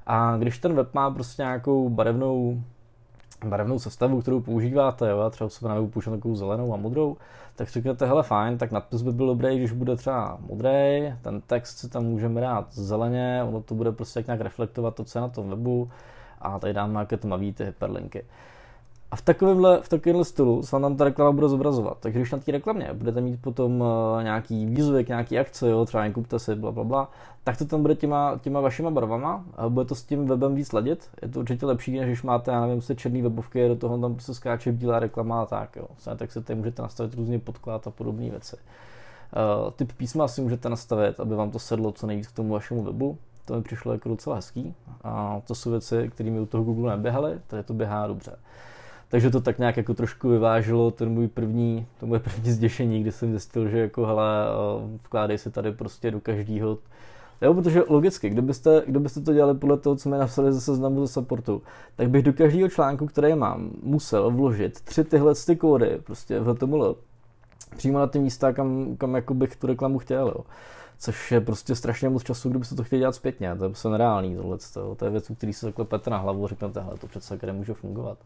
A 0.07 0.37
když 0.37 0.57
ten 0.57 0.73
web 0.73 0.93
má 0.93 1.11
prostě 1.11 1.41
nějakou 1.41 1.89
barevnou 1.89 2.61
barevnou 3.49 3.79
sestavu, 3.79 4.21
kterou 4.21 4.39
používáte, 4.39 5.09
jo, 5.09 5.29
třeba 5.29 5.49
se 5.49 5.67
na 5.67 5.87
používám 5.87 6.19
takovou 6.19 6.35
zelenou 6.35 6.73
a 6.73 6.77
modrou, 6.77 7.17
tak 7.55 7.69
řeknete, 7.69 8.05
hele 8.05 8.23
fajn, 8.23 8.57
tak 8.57 8.71
nadpis 8.71 9.01
by 9.01 9.11
byl 9.11 9.27
dobrý, 9.27 9.57
když 9.57 9.71
bude 9.71 9.95
třeba 9.95 10.37
modrý, 10.49 11.13
ten 11.21 11.41
text 11.47 11.77
si 11.77 11.89
tam 11.89 12.03
můžeme 12.03 12.41
dát 12.41 12.73
zeleně, 12.73 13.43
ono 13.47 13.61
to 13.61 13.75
bude 13.75 13.91
prostě 13.91 14.23
nějak 14.27 14.41
reflektovat 14.41 14.95
to, 14.95 15.03
co 15.03 15.19
je 15.19 15.21
na 15.21 15.29
tom 15.29 15.49
webu 15.49 15.89
a 16.41 16.59
tady 16.59 16.73
dáme 16.73 16.93
nějaké 16.93 17.17
tmavý 17.17 17.53
ty 17.53 17.65
hyperlinky. 17.65 18.25
A 19.11 19.15
v 19.15 19.21
takovémhle, 19.21 19.81
v 19.81 19.89
takovémhle 19.89 20.25
stylu 20.25 20.63
se 20.63 20.75
vám 20.75 20.81
tam 20.81 20.95
ta 20.95 21.03
reklama 21.03 21.31
bude 21.31 21.49
zobrazovat. 21.49 21.97
Takže 21.99 22.19
když 22.19 22.31
na 22.31 22.37
té 22.37 22.51
reklamě 22.51 22.89
budete 22.93 23.21
mít 23.21 23.41
potom 23.41 23.81
uh, 23.81 23.87
nějaký 24.23 24.65
výzvy, 24.65 25.05
nějaký 25.07 25.39
akce, 25.39 25.69
jo, 25.69 25.85
třeba 25.85 26.11
kupte 26.11 26.39
si, 26.39 26.55
bla, 26.55 26.71
bla, 26.71 26.83
bla, 26.83 27.11
tak 27.43 27.57
to 27.57 27.65
tam 27.65 27.81
bude 27.81 27.95
těma, 27.95 28.39
těma 28.41 28.59
vašima 28.59 28.91
barvama 28.91 29.45
a 29.57 29.69
bude 29.69 29.85
to 29.85 29.95
s 29.95 30.03
tím 30.03 30.25
webem 30.25 30.55
víc 30.55 30.73
ladit. 30.73 31.09
Je 31.21 31.27
to 31.27 31.39
určitě 31.39 31.65
lepší, 31.65 31.99
než 31.99 32.07
když 32.07 32.23
máte, 32.23 32.51
já 32.51 32.61
nevím, 32.61 32.81
se 32.81 32.95
černý 32.95 33.21
webovky, 33.21 33.67
do 33.67 33.75
toho 33.75 33.97
tam 33.97 34.19
se 34.19 34.33
skáče 34.33 34.71
bílá 34.71 34.99
reklama 34.99 35.41
a 35.41 35.45
tak, 35.45 35.75
jo. 35.75 35.87
Tak 36.15 36.31
se 36.31 36.41
tady 36.41 36.57
můžete 36.57 36.81
nastavit 36.81 37.13
různě 37.13 37.39
podklad 37.39 37.87
a 37.87 37.91
podobné 37.91 38.29
věci. 38.29 38.55
Uh, 38.55 39.71
typ 39.71 39.91
písma 39.93 40.27
si 40.27 40.41
můžete 40.41 40.69
nastavit, 40.69 41.19
aby 41.19 41.35
vám 41.35 41.51
to 41.51 41.59
sedlo 41.59 41.91
co 41.91 42.07
nejvíc 42.07 42.27
k 42.27 42.35
tomu 42.35 42.53
vašemu 42.53 42.83
webu. 42.83 43.17
To 43.45 43.55
mi 43.55 43.61
přišlo 43.61 43.91
jako 43.91 44.09
docela 44.09 44.35
hezký. 44.35 44.75
A 45.03 45.41
to 45.47 45.55
jsou 45.55 45.71
věci, 45.71 46.09
kterými 46.09 46.39
u 46.39 46.45
toho 46.45 46.63
Google 46.63 46.91
neběhaly, 46.91 47.39
tady 47.47 47.63
to 47.63 47.73
běhá 47.73 48.07
dobře. 48.07 48.35
Takže 49.15 49.29
to 49.29 49.41
tak 49.41 49.59
nějak 49.59 49.77
jako 49.77 49.93
trošku 49.93 50.29
vyvážilo 50.29 50.91
ten 50.91 51.09
můj 51.09 51.27
první, 51.27 51.87
to 51.99 52.05
moje 52.05 52.19
první 52.19 52.51
zděšení, 52.51 53.01
kdy 53.01 53.11
jsem 53.11 53.31
zjistil, 53.31 53.69
že 53.69 53.79
jako 53.79 54.05
hele, 54.05 54.25
eh, 54.47 54.97
vkládej 55.03 55.37
se 55.37 55.51
tady 55.51 55.71
prostě 55.71 56.11
do 56.11 56.19
každého 56.19 56.77
Jo, 57.41 57.53
protože 57.53 57.83
logicky, 57.87 58.29
kdybyste, 58.29 58.83
kdybyste 58.87 59.21
to 59.21 59.33
dělali 59.33 59.57
podle 59.57 59.77
toho, 59.77 59.95
co 59.95 60.09
mi 60.09 60.17
napsali 60.17 60.53
ze 60.53 60.61
seznamu 60.61 61.05
ze 61.05 61.13
supportu, 61.13 61.61
tak 61.95 62.09
bych 62.09 62.23
do 62.23 62.33
každého 62.33 62.69
článku, 62.69 63.05
který 63.05 63.35
mám, 63.35 63.71
musel 63.83 64.31
vložit 64.31 64.81
tři 64.81 65.03
tyhle 65.03 65.33
ty 65.45 65.55
kódy, 65.55 65.99
prostě 66.03 66.39
v 66.39 66.53
HTML, 66.53 66.95
přímo 67.77 67.99
na 67.99 68.07
ty 68.07 68.19
místa, 68.19 68.53
kam, 68.53 68.95
kam 68.97 69.15
jako 69.15 69.33
bych 69.33 69.55
tu 69.55 69.67
reklamu 69.67 69.99
chtěl. 69.99 70.27
Jo. 70.27 70.45
Což 70.97 71.31
je 71.31 71.41
prostě 71.41 71.75
strašně 71.75 72.09
moc 72.09 72.23
času, 72.23 72.49
kdybyste 72.49 72.75
to 72.75 72.83
chtěli 72.83 72.99
dělat 72.99 73.15
zpětně. 73.15 73.55
To 73.55 73.63
je 73.63 73.69
prostě 73.69 73.89
nereálný 73.89 74.35
tohle. 74.35 74.57
To 74.97 75.05
je 75.05 75.11
věc, 75.11 75.31
který 75.37 75.53
se 75.53 75.65
zaklepete 75.65 76.09
na 76.09 76.17
hlavu 76.17 76.45
a 76.45 76.47
řeknete, 76.47 76.81
hele, 76.81 76.97
to 76.97 77.07
přece 77.07 77.37
kde 77.37 77.53
může 77.53 77.73
fungovat. 77.73 78.17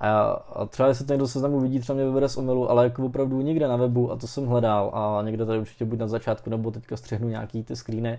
A, 0.00 0.20
a 0.30 0.66
třeba 0.66 0.88
jestli 0.88 1.04
to 1.04 1.12
někdo 1.12 1.28
seznamu 1.28 1.60
vidí, 1.60 1.80
třeba 1.80 1.96
mě 1.96 2.04
vybere 2.04 2.28
z 2.28 2.36
omylu, 2.36 2.70
ale 2.70 2.84
jako 2.84 3.06
opravdu 3.06 3.40
nikde 3.40 3.68
na 3.68 3.76
webu, 3.76 4.12
a 4.12 4.16
to 4.16 4.26
jsem 4.26 4.46
hledal, 4.46 4.90
a 4.94 5.22
někde 5.22 5.46
tady 5.46 5.58
určitě 5.58 5.84
buď 5.84 5.98
na 5.98 6.08
začátku, 6.08 6.50
nebo 6.50 6.70
teďka 6.70 6.96
střihnu 6.96 7.28
nějaký 7.28 7.64
ty 7.64 7.76
screeny, 7.76 8.18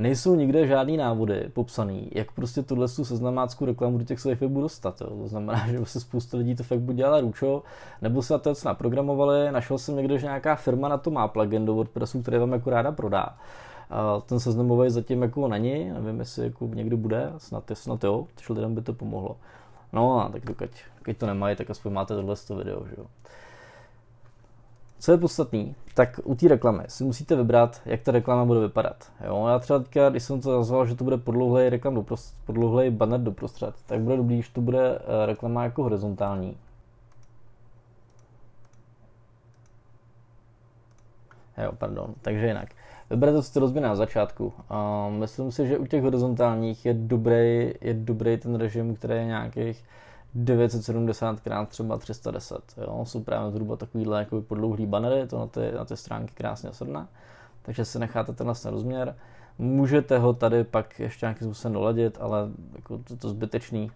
nejsou 0.00 0.34
nikde 0.34 0.66
žádný 0.66 0.96
návody 0.96 1.50
popsaný, 1.52 2.10
jak 2.14 2.32
prostě 2.32 2.62
tuhle 2.62 2.88
seznamáckou 2.88 3.64
reklamu 3.64 3.98
do 3.98 4.04
těch 4.04 4.20
svých 4.20 4.40
webů 4.40 4.60
dostat. 4.60 5.00
Jo. 5.00 5.06
To 5.06 5.28
znamená, 5.28 5.66
že 5.70 5.78
se 5.84 6.00
spousta 6.00 6.36
lidí 6.36 6.54
to 6.54 6.62
fakt 6.62 6.80
buď 6.80 6.96
dělala 6.96 7.20
ručo, 7.20 7.62
nebo 8.02 8.22
se 8.22 8.32
na 8.32 8.38
to 8.38 8.54
naprogramovali, 8.64 9.52
našel 9.52 9.78
jsem 9.78 9.96
někde, 9.96 10.18
že 10.18 10.26
nějaká 10.26 10.56
firma 10.56 10.88
na 10.88 10.96
to 10.96 11.10
má 11.10 11.28
plugin 11.28 11.66
do 11.66 11.74
WordPressu, 11.74 12.22
který 12.22 12.38
vám 12.38 12.52
jako 12.52 12.70
ráda 12.70 12.92
prodá. 12.92 13.36
A 13.90 14.20
ten 14.20 14.40
seznamový 14.40 14.90
zatím 14.90 15.22
jako 15.22 15.48
není, 15.48 15.90
nevím, 15.90 16.20
jestli 16.20 16.44
jako 16.44 16.66
někdy 16.66 16.96
bude, 16.96 17.32
snad, 17.38 17.64
snad 17.74 18.04
jo, 18.04 18.26
takže 18.34 18.52
lidem 18.52 18.74
by 18.74 18.82
to 18.82 18.92
pomohlo. 18.92 19.36
No 19.92 20.20
a 20.20 20.28
tak 20.28 20.44
dokud, 20.44 20.70
když 21.04 21.16
to 21.16 21.26
nemají, 21.26 21.56
tak 21.56 21.70
aspoň 21.70 21.92
máte 21.92 22.14
tohle 22.14 22.34
video, 22.58 22.86
že 22.86 22.94
jo. 22.98 23.06
Co 25.00 25.12
je 25.12 25.18
podstatný, 25.18 25.74
tak 25.94 26.20
u 26.24 26.34
té 26.34 26.48
reklamy 26.48 26.84
si 26.88 27.04
musíte 27.04 27.36
vybrat, 27.36 27.80
jak 27.84 28.00
ta 28.00 28.12
reklama 28.12 28.44
bude 28.44 28.60
vypadat. 28.60 29.12
Jo, 29.26 29.46
já 29.48 29.58
třeba 29.58 29.78
teďka, 29.78 30.10
když 30.10 30.22
jsem 30.22 30.40
to 30.40 30.56
nazval, 30.56 30.86
že 30.86 30.94
to 30.94 31.04
bude 31.04 31.16
podlouhlej 31.16 31.68
reklam 31.70 31.94
doprost, 31.94 32.36
podlouhlej 32.46 32.90
banner 32.90 33.20
doprostřed, 33.20 33.74
tak 33.86 34.00
bude 34.00 34.16
dobrý, 34.16 34.34
když 34.34 34.48
to 34.48 34.60
bude 34.60 34.98
eh, 34.98 35.26
reklama 35.26 35.64
jako 35.64 35.82
horizontální. 35.82 36.56
Jo, 41.64 41.72
pardon, 41.78 42.14
takže 42.22 42.46
jinak. 42.46 42.68
Vyberete 43.10 43.42
si 43.42 43.52
to 43.52 43.60
rozběr 43.60 43.82
na 43.82 43.96
začátku. 43.96 44.46
Uh, 44.46 45.14
myslím 45.14 45.52
si, 45.52 45.66
že 45.66 45.78
u 45.78 45.86
těch 45.86 46.02
horizontálních 46.02 46.86
je 46.86 46.94
dobrý, 46.94 47.72
je 47.80 47.94
dobrý 47.94 48.36
ten 48.36 48.54
režim, 48.54 48.94
který 48.96 49.14
je 49.14 49.24
nějakých 49.24 49.84
970 50.34 51.40
x 51.46 51.68
třeba 51.68 51.98
310. 51.98 52.56
Jo? 52.76 53.04
Jsou 53.04 53.22
právě 53.22 53.50
zhruba 53.50 53.76
takovýhle 53.76 54.18
jako 54.18 54.42
podlouhlý 54.42 54.86
bannery, 54.86 55.26
to 55.26 55.38
na 55.38 55.46
ty, 55.46 55.72
na 55.72 55.84
ty 55.84 55.96
stránky 55.96 56.34
krásně 56.34 56.72
sedne. 56.72 57.06
Takže 57.62 57.84
si 57.84 57.98
necháte 57.98 58.32
ten 58.32 58.44
vlastně 58.44 58.70
rozměr. 58.70 59.16
Můžete 59.58 60.18
ho 60.18 60.32
tady 60.32 60.64
pak 60.64 61.00
ještě 61.00 61.26
nějakým 61.26 61.46
způsobem 61.46 61.72
doladit, 61.72 62.18
ale 62.20 62.48
jako 62.76 62.98
to, 62.98 63.16
to 63.16 63.28
zbytečný. 63.28 63.90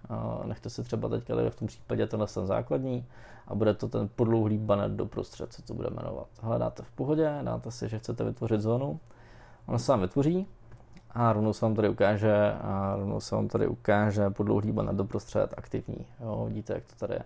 Nechte 0.44 0.70
si 0.70 0.82
třeba 0.82 1.08
teď 1.08 1.28
v 1.48 1.56
tom 1.56 1.68
případě 1.68 2.06
tenhle 2.06 2.26
ten 2.26 2.46
základní 2.46 3.06
a 3.48 3.54
bude 3.54 3.74
to 3.74 3.88
ten 3.88 4.08
podlouhlý 4.16 4.58
banner 4.58 4.90
doprostřed, 4.90 5.52
co 5.52 5.62
to 5.62 5.74
bude 5.74 5.90
jmenovat. 5.90 6.26
Hledáte 6.40 6.82
v 6.82 6.90
pohodě, 6.90 7.38
dáte 7.42 7.70
si, 7.70 7.88
že 7.88 7.98
chcete 7.98 8.24
vytvořit 8.24 8.60
zónu. 8.60 9.00
Ono 9.66 9.78
se 9.78 9.92
vám 9.92 10.00
vytvoří, 10.00 10.46
a 11.14 11.32
rovnou 11.32 11.52
se 11.52 11.64
vám 11.64 11.74
tady 11.74 11.88
ukáže, 11.88 12.52
a 12.62 12.96
rovnou 12.96 13.20
se 13.20 13.34
vám 13.34 13.48
tady 13.48 13.66
ukáže 13.66 14.30
podlouhlý 14.30 14.72
banner 14.72 14.94
doprostřed 14.94 15.54
aktivní. 15.56 16.06
Jo, 16.20 16.44
vidíte, 16.48 16.72
jak 16.72 16.84
to 16.84 16.94
tady 16.96 17.14
je. 17.14 17.24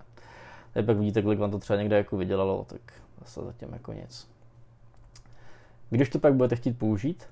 Tady 0.72 0.86
pak 0.86 0.96
vidíte, 0.96 1.22
kolik 1.22 1.38
vám 1.38 1.50
to 1.50 1.58
třeba 1.58 1.78
někde 1.78 1.96
jako 1.96 2.16
vydělalo, 2.16 2.64
tak 2.68 2.80
zase 3.20 3.44
zatím 3.44 3.72
jako 3.72 3.92
nic. 3.92 4.28
Když 5.90 6.08
to 6.08 6.18
pak 6.18 6.34
budete 6.34 6.56
chtít 6.56 6.78
použít, 6.78 7.26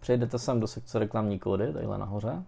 přejdete 0.00 0.38
sem 0.38 0.60
do 0.60 0.66
sekce 0.66 0.98
reklamní 0.98 1.38
kódy, 1.38 1.72
tadyhle 1.72 1.98
nahoře, 1.98 2.42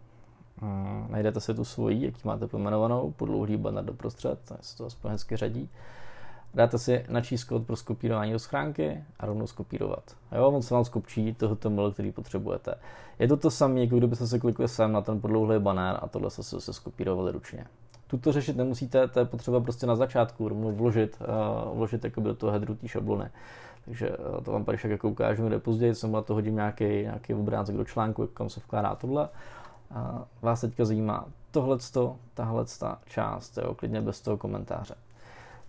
a 0.62 1.06
najdete 1.08 1.40
si 1.40 1.54
tu 1.54 1.64
svoji, 1.64 2.04
jaký 2.04 2.20
máte 2.24 2.46
pojmenovanou, 2.46 3.10
podlouhlý 3.10 3.56
banner 3.56 3.84
doprostřed, 3.84 4.38
tak 4.44 4.64
se 4.64 4.76
to 4.76 4.86
aspoň 4.86 5.10
hezky 5.10 5.36
řadí 5.36 5.70
dáte 6.56 6.78
si 6.78 7.04
načíst 7.08 7.44
kód 7.44 7.66
pro 7.66 7.76
skopírování 7.76 8.32
do 8.32 8.38
schránky 8.38 9.04
a 9.20 9.26
rovnou 9.26 9.46
skopírovat. 9.46 10.16
Jo, 10.36 10.48
on 10.48 10.62
se 10.62 10.74
vám 10.74 10.84
skopčí 10.84 11.34
toho 11.34 11.56
toml, 11.56 11.90
který 11.90 12.12
potřebujete. 12.12 12.74
Je 13.18 13.28
to 13.28 13.36
to 13.36 13.50
samé, 13.50 13.80
jako 13.80 13.96
kdybyste 13.96 14.26
se 14.26 14.38
klikli 14.38 14.68
sem 14.68 14.92
na 14.92 15.00
ten 15.00 15.20
podlouhlý 15.20 15.58
banner 15.58 15.98
a 16.02 16.08
tohle 16.08 16.30
se, 16.30 16.60
se 16.60 16.72
skopírovali 16.72 17.32
ručně. 17.32 17.66
Tuto 18.06 18.32
řešit 18.32 18.56
nemusíte, 18.56 19.08
to 19.08 19.18
je 19.18 19.24
potřeba 19.24 19.60
prostě 19.60 19.86
na 19.86 19.96
začátku 19.96 20.48
rovnou 20.48 20.72
vložit, 20.72 21.18
uh, 21.20 21.76
vložit 21.76 22.04
jakoby 22.04 22.28
do 22.28 22.34
toho 22.34 22.52
headru 22.52 22.74
té 22.74 22.88
šablony. 22.88 23.30
Takže 23.84 24.10
uh, 24.10 24.44
to 24.44 24.52
vám 24.52 24.64
pak 24.64 24.84
jako 24.84 25.08
ukážu 25.08 25.42
někde 25.42 25.58
později, 25.58 25.94
jsem 25.94 26.12
na 26.12 26.22
to 26.22 26.34
hodím 26.34 26.54
nějaký, 26.54 26.84
nějaký 26.84 27.34
obrázek 27.34 27.76
do 27.76 27.84
článku, 27.84 28.26
kam 28.26 28.48
se 28.48 28.60
vkládá 28.60 28.94
tohle. 28.94 29.28
Uh, 29.90 29.98
vás 30.42 30.60
teďka 30.60 30.84
zajímá 30.84 31.26
tohleto, 31.50 32.16
tahle 32.34 32.64
část, 33.06 33.58
jo, 33.58 33.74
klidně 33.74 34.00
bez 34.00 34.20
toho 34.20 34.36
komentáře. 34.36 34.94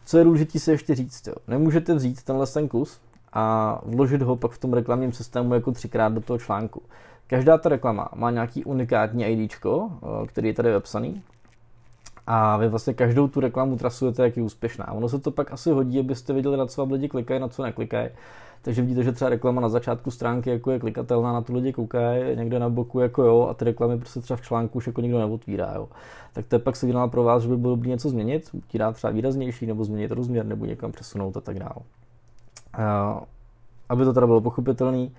Co 0.07 0.17
je 0.17 0.23
důležité 0.23 0.59
si 0.59 0.71
ještě 0.71 0.95
říct, 0.95 1.27
jo. 1.27 1.33
nemůžete 1.47 1.93
vzít 1.93 2.23
tenhle 2.23 2.47
ten 2.47 2.67
kus 2.67 3.01
a 3.33 3.79
vložit 3.85 4.21
ho 4.21 4.35
pak 4.35 4.51
v 4.51 4.57
tom 4.57 4.73
reklamním 4.73 5.11
systému 5.11 5.53
jako 5.53 5.71
třikrát 5.71 6.13
do 6.13 6.21
toho 6.21 6.39
článku. 6.39 6.81
Každá 7.27 7.57
ta 7.57 7.69
reklama 7.69 8.09
má 8.15 8.31
nějaký 8.31 8.65
unikátní 8.65 9.25
ID, 9.25 9.51
eh, 9.65 10.27
který 10.27 10.47
je 10.47 10.53
tady 10.53 10.71
vepsaný 10.71 11.23
a 12.27 12.57
vy 12.57 12.67
vlastně 12.67 12.93
každou 12.93 13.27
tu 13.27 13.39
reklamu 13.39 13.77
trasujete, 13.77 14.23
jak 14.23 14.37
je 14.37 14.43
úspěšná. 14.43 14.91
Ono 14.91 15.09
se 15.09 15.19
to 15.19 15.31
pak 15.31 15.53
asi 15.53 15.71
hodí, 15.71 15.99
abyste 15.99 16.33
viděli, 16.33 16.57
na 16.57 16.65
co 16.65 16.81
vám 16.81 16.91
lidi 16.91 17.09
klikají, 17.09 17.39
na 17.39 17.47
co 17.47 17.63
neklikají. 17.63 18.09
Takže 18.61 18.81
vidíte, 18.81 19.03
že 19.03 19.11
třeba 19.11 19.29
reklama 19.29 19.61
na 19.61 19.69
začátku 19.69 20.11
stránky 20.11 20.49
jako 20.49 20.71
je 20.71 20.79
klikatelná, 20.79 21.33
na 21.33 21.41
tu 21.41 21.53
lidi 21.53 21.73
koukají, 21.73 22.35
někde 22.35 22.59
na 22.59 22.69
boku 22.69 22.99
jako 22.99 23.23
jo, 23.23 23.47
a 23.49 23.53
ty 23.53 23.65
reklamy 23.65 23.97
prostě 23.97 24.19
třeba 24.19 24.37
v 24.37 24.41
článku 24.41 24.77
už 24.77 24.87
jako 24.87 25.01
nikdo 25.01 25.19
neotvírá. 25.19 25.71
Jo. 25.75 25.87
Tak 26.33 26.45
to 26.45 26.55
je 26.55 26.59
pak 26.59 26.75
signál 26.75 27.09
pro 27.09 27.23
vás, 27.23 27.43
že 27.43 27.49
by 27.49 27.57
bylo 27.57 27.75
dobré 27.75 27.89
něco 27.89 28.09
změnit, 28.09 28.49
dát 28.73 28.95
třeba 28.95 29.13
výraznější, 29.13 29.65
nebo 29.65 29.83
změnit 29.83 30.11
rozměr, 30.11 30.45
nebo 30.45 30.65
někam 30.65 30.91
přesunout 30.91 31.37
a 31.37 31.41
tak 31.41 31.59
dále. 31.59 31.81
aby 33.89 34.05
to 34.05 34.13
teda 34.13 34.27
bylo 34.27 34.41
pochopitelný, 34.41 35.11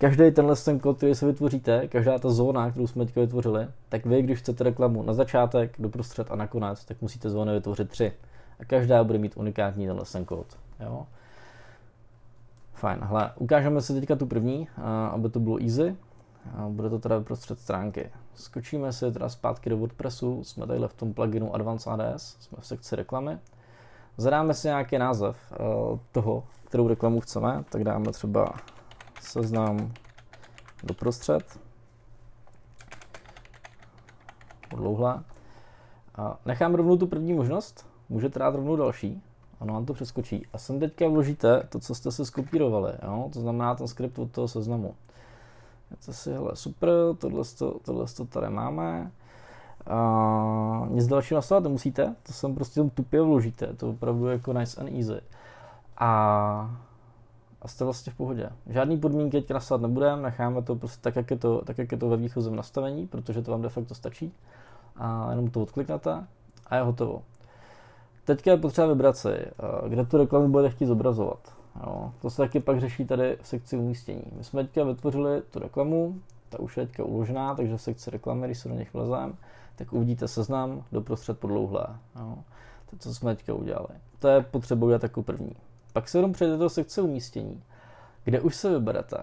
každý 0.00 0.30
tenhle 0.30 0.56
ten 0.56 0.78
kód, 0.78 0.96
který 0.96 1.14
si 1.14 1.26
vytvoříte, 1.26 1.88
každá 1.88 2.18
ta 2.18 2.30
zóna, 2.30 2.70
kterou 2.70 2.86
jsme 2.86 3.04
teď 3.04 3.14
vytvořili, 3.14 3.68
tak 3.88 4.06
vy, 4.06 4.22
když 4.22 4.38
chcete 4.38 4.64
reklamu 4.64 5.02
na 5.02 5.12
začátek, 5.12 5.76
doprostřed 5.78 6.30
a 6.30 6.36
nakonec, 6.36 6.84
tak 6.84 7.02
musíte 7.02 7.30
zóny 7.30 7.52
vytvořit 7.52 7.88
tři. 7.88 8.12
A 8.60 8.64
každá 8.64 9.04
bude 9.04 9.18
mít 9.18 9.36
unikátní 9.36 9.86
tenhle 9.86 10.04
ten 10.12 10.24
kód. 10.24 10.46
Jo? 10.80 11.06
Fajn, 12.74 12.98
hle, 13.02 13.32
ukážeme 13.36 13.80
si 13.80 13.94
teďka 13.94 14.16
tu 14.16 14.26
první, 14.26 14.68
aby 15.10 15.28
to 15.28 15.40
bylo 15.40 15.62
easy. 15.62 15.96
Bude 16.68 16.90
to 16.90 16.98
teda 16.98 17.18
vyprostřed 17.18 17.58
stránky. 17.58 18.10
Skočíme 18.34 18.92
si 18.92 19.12
teda 19.12 19.28
zpátky 19.28 19.70
do 19.70 19.76
WordPressu, 19.76 20.44
jsme 20.44 20.66
tady 20.66 20.80
v 20.86 20.94
tom 20.94 21.14
pluginu 21.14 21.54
Advanced 21.54 21.92
ADS, 21.92 22.36
jsme 22.40 22.58
v 22.60 22.66
sekci 22.66 22.96
reklamy. 22.96 23.38
Zadáme 24.16 24.54
si 24.54 24.68
nějaký 24.68 24.98
název 24.98 25.52
toho, 26.12 26.44
kterou 26.64 26.88
reklamu 26.88 27.20
chceme, 27.20 27.64
tak 27.70 27.84
dáme 27.84 28.12
třeba 28.12 28.54
seznam 29.20 29.92
doprostřed, 30.84 31.60
podlouhlá. 34.70 35.24
A 36.14 36.38
nechám 36.46 36.74
rovnou 36.74 36.96
tu 36.96 37.06
první 37.06 37.32
možnost, 37.32 37.86
můžete 38.08 38.38
dát 38.38 38.54
rovnou 38.54 38.76
další, 38.76 39.22
ono 39.58 39.74
vám 39.74 39.86
to 39.86 39.94
přeskočí. 39.94 40.46
A 40.52 40.58
sem 40.58 40.80
teďka 40.80 41.08
vložíte 41.08 41.62
to, 41.68 41.78
co 41.78 41.94
jste 41.94 42.12
se 42.12 42.24
skopírovali, 42.24 42.92
jo? 43.02 43.28
to 43.32 43.40
znamená 43.40 43.74
ten 43.74 43.88
skript 43.88 44.18
od 44.18 44.30
toho 44.30 44.48
seznamu. 44.48 44.94
To 46.06 46.12
si, 46.12 46.32
hele, 46.32 46.56
super, 46.56 46.90
tohle, 47.18 47.44
to, 47.58 47.78
tohle 47.84 48.06
to 48.16 48.24
tady 48.24 48.50
máme. 48.50 49.10
A 49.86 50.86
nic 50.88 51.06
dalšího 51.06 51.38
nastavovat 51.38 51.64
nemusíte, 51.64 52.14
to 52.22 52.32
sem 52.32 52.54
prostě 52.54 52.82
tupě 52.94 53.22
vložíte, 53.22 53.66
to 53.66 53.90
opravdu 53.90 54.26
jako 54.26 54.52
nice 54.52 54.80
and 54.80 54.88
easy. 54.88 55.20
A 55.98 56.80
a 57.62 57.68
jste 57.68 57.84
vlastně 57.84 58.12
v 58.12 58.16
pohodě. 58.16 58.50
Žádný 58.66 58.98
podmínky 58.98 59.40
teď 59.40 59.50
nastavovat 59.50 59.88
nebudeme, 59.88 60.22
necháme 60.22 60.62
to 60.62 60.76
prostě 60.76 61.02
tak, 61.02 61.16
jak 61.16 61.30
je 61.30 61.36
to, 61.36 61.62
tak, 61.64 61.78
jak 61.78 61.92
je 61.92 61.98
to 61.98 62.08
ve 62.08 62.16
výchozím 62.16 62.56
nastavení, 62.56 63.06
protože 63.06 63.42
to 63.42 63.50
vám 63.50 63.62
de 63.62 63.68
facto 63.68 63.94
stačí. 63.94 64.32
A 64.96 65.30
jenom 65.30 65.50
to 65.50 65.62
odkliknete 65.62 66.26
a 66.66 66.76
je 66.76 66.82
hotovo. 66.82 67.22
Teďka 68.24 68.50
je 68.50 68.56
potřeba 68.56 68.86
vybrat 68.86 69.16
si, 69.16 69.46
kde 69.88 70.04
tu 70.04 70.16
reklamu 70.16 70.48
budete 70.48 70.70
chtít 70.70 70.86
zobrazovat. 70.86 71.38
Jo. 71.86 72.12
To 72.22 72.30
se 72.30 72.36
taky 72.36 72.60
pak 72.60 72.80
řeší 72.80 73.04
tady 73.04 73.38
v 73.42 73.48
sekci 73.48 73.76
umístění. 73.76 74.22
My 74.36 74.44
jsme 74.44 74.64
teďka 74.64 74.84
vytvořili 74.84 75.42
tu 75.50 75.58
reklamu, 75.58 76.20
ta 76.48 76.60
už 76.60 76.76
je 76.76 76.86
teďka 76.86 77.04
uložená, 77.04 77.54
takže 77.54 77.76
v 77.76 77.82
sekci 77.82 78.10
reklamy, 78.10 78.46
když 78.46 78.58
se 78.58 78.68
do 78.68 78.74
nich 78.74 78.94
vlezem, 78.94 79.34
tak 79.76 79.92
uvidíte 79.92 80.28
seznam 80.28 80.84
doprostřed 80.92 81.38
podlouhlé. 81.38 81.86
Jo. 82.16 82.38
To, 82.90 82.96
co 82.96 83.14
jsme 83.14 83.36
teďka 83.36 83.54
udělali. 83.54 83.88
To 84.18 84.28
je 84.28 84.42
potřeba 84.42 84.86
udělat 84.86 85.02
jako 85.02 85.22
první. 85.22 85.52
Pak 85.92 86.08
se 86.08 86.18
jenom 86.18 86.32
přejdete 86.32 86.58
do 86.58 86.70
sekce 86.70 87.02
umístění, 87.02 87.62
kde 88.24 88.40
už 88.40 88.56
se 88.56 88.70
vyberete, 88.70 89.22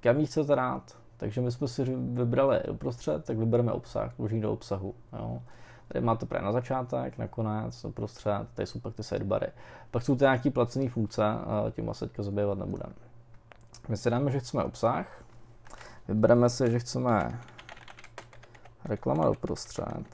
kam 0.00 0.18
jí 0.18 0.26
chcete 0.26 0.54
rád. 0.54 0.96
Takže 1.16 1.40
my 1.40 1.52
jsme 1.52 1.68
si 1.68 1.84
vybrali 1.94 2.62
uprostřed, 2.70 3.24
tak 3.24 3.36
vybereme 3.36 3.72
obsah, 3.72 4.18
vložení 4.18 4.40
do 4.40 4.52
obsahu. 4.52 4.94
Jo. 5.12 5.42
Tady 5.88 6.04
máte 6.04 6.26
právě 6.26 6.46
na 6.46 6.52
začátek, 6.52 7.18
na 7.18 7.28
konec, 7.28 7.84
uprostřed, 7.84 8.46
tady 8.54 8.66
jsou 8.66 8.80
pak 8.80 8.94
ty 8.94 9.02
sidebary. 9.02 9.46
Pak 9.90 10.02
jsou 10.02 10.16
to 10.16 10.24
nějaké 10.24 10.50
placené 10.50 10.88
funkce, 10.88 11.22
tím 11.72 11.94
se 11.94 12.06
teďka 12.06 12.22
zabývat 12.22 12.58
nebudeme. 12.58 12.94
My 13.88 13.96
si 13.96 14.10
dáme, 14.10 14.30
že 14.30 14.40
chceme 14.40 14.64
obsah, 14.64 15.24
vybereme 16.08 16.50
si, 16.50 16.70
že 16.70 16.78
chceme 16.78 17.40
reklama 18.84 19.24
do 19.24 19.34
prostřed. 19.34 20.04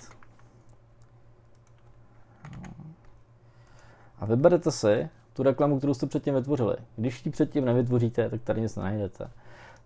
A 4.18 4.26
vyberete 4.26 4.70
si 4.70 5.08
tu 5.32 5.42
reklamu, 5.42 5.78
kterou 5.78 5.94
jste 5.94 6.06
předtím 6.06 6.34
vytvořili. 6.34 6.76
Když 6.96 7.26
ji 7.26 7.32
předtím 7.32 7.64
nevytvoříte, 7.64 8.30
tak 8.30 8.42
tady 8.42 8.60
nic 8.60 8.76
najdete. 8.76 9.30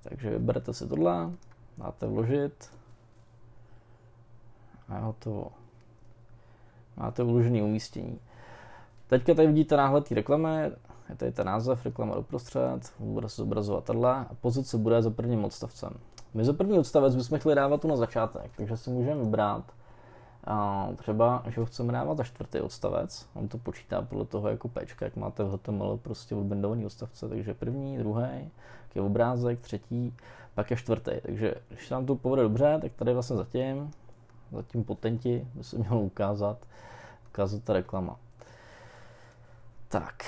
Takže 0.03 0.31
vyberete 0.31 0.75
si 0.75 0.89
tohle, 0.89 1.31
máte 1.77 2.07
vložit 2.07 2.71
a 4.89 4.95
je 4.95 5.01
hotovo. 5.01 5.47
Máte 6.97 7.23
vložený 7.23 7.63
umístění. 7.63 8.19
Teďka 9.07 9.35
tady 9.35 9.49
vidíte 9.49 9.77
náhled 9.77 10.09
té 10.09 10.15
reklamy, 10.15 10.73
je 11.09 11.17
tady 11.17 11.33
ten 11.33 11.47
název, 11.47 11.85
reklama 11.85 12.15
doprostřed, 12.15 12.93
bude 12.99 13.29
se 13.29 13.37
zobrazovat 13.37 13.85
tohle 13.85 14.17
a 14.17 14.35
pozice 14.41 14.79
bude 14.79 15.03
za 15.03 15.11
prvním 15.11 15.45
odstavcem. 15.45 15.91
My 16.35 16.45
za 16.45 16.53
první 16.53 16.79
odstavec 16.79 17.17
bychom 17.17 17.39
chtěli 17.39 17.55
dávat 17.55 17.81
tu 17.81 17.89
na 17.89 17.97
začátek, 17.97 18.51
takže 18.57 18.77
si 18.77 18.91
můžeme 18.91 19.25
vybrat 19.25 19.65
a 20.47 20.89
třeba, 20.97 21.43
že 21.47 21.61
ho 21.61 21.67
chceme 21.67 21.93
dávat 21.93 22.17
za 22.17 22.25
čtvrtý 22.25 22.61
odstavec. 22.61 23.29
On 23.35 23.49
to 23.49 23.59
počítá 23.59 24.03
podle 24.03 24.25
toho 24.25 24.49
jako 24.49 24.69
pečka, 24.69 25.05
jak 25.05 25.17
máte 25.17 25.45
v 25.45 25.53
HTML 25.53 25.97
prostě 25.97 26.35
odbendovaný 26.35 26.87
odstavce, 26.87 27.29
takže 27.29 27.55
první, 27.55 27.99
druhý, 27.99 28.51
je 28.95 29.03
obrázek, 29.03 29.61
třetí, 29.61 30.15
pak 30.55 30.71
je 30.71 30.77
čtvrtý. 30.77 31.13
Takže 31.23 31.55
když 31.69 31.91
nám 31.91 32.07
to 32.07 32.17
povede 32.17 32.43
dobře, 32.43 32.79
tak 32.83 32.93
tady 32.93 33.15
vlastně 33.15 33.37
zatím, 33.37 33.91
zatím 34.53 34.85
potenti 34.85 35.49
by 35.55 35.65
se 35.65 35.79
mělo 35.79 36.01
ukázat, 36.01 36.59
ukázat 37.29 37.63
ta 37.63 37.73
reklama. 37.73 38.17
Tak. 39.89 40.25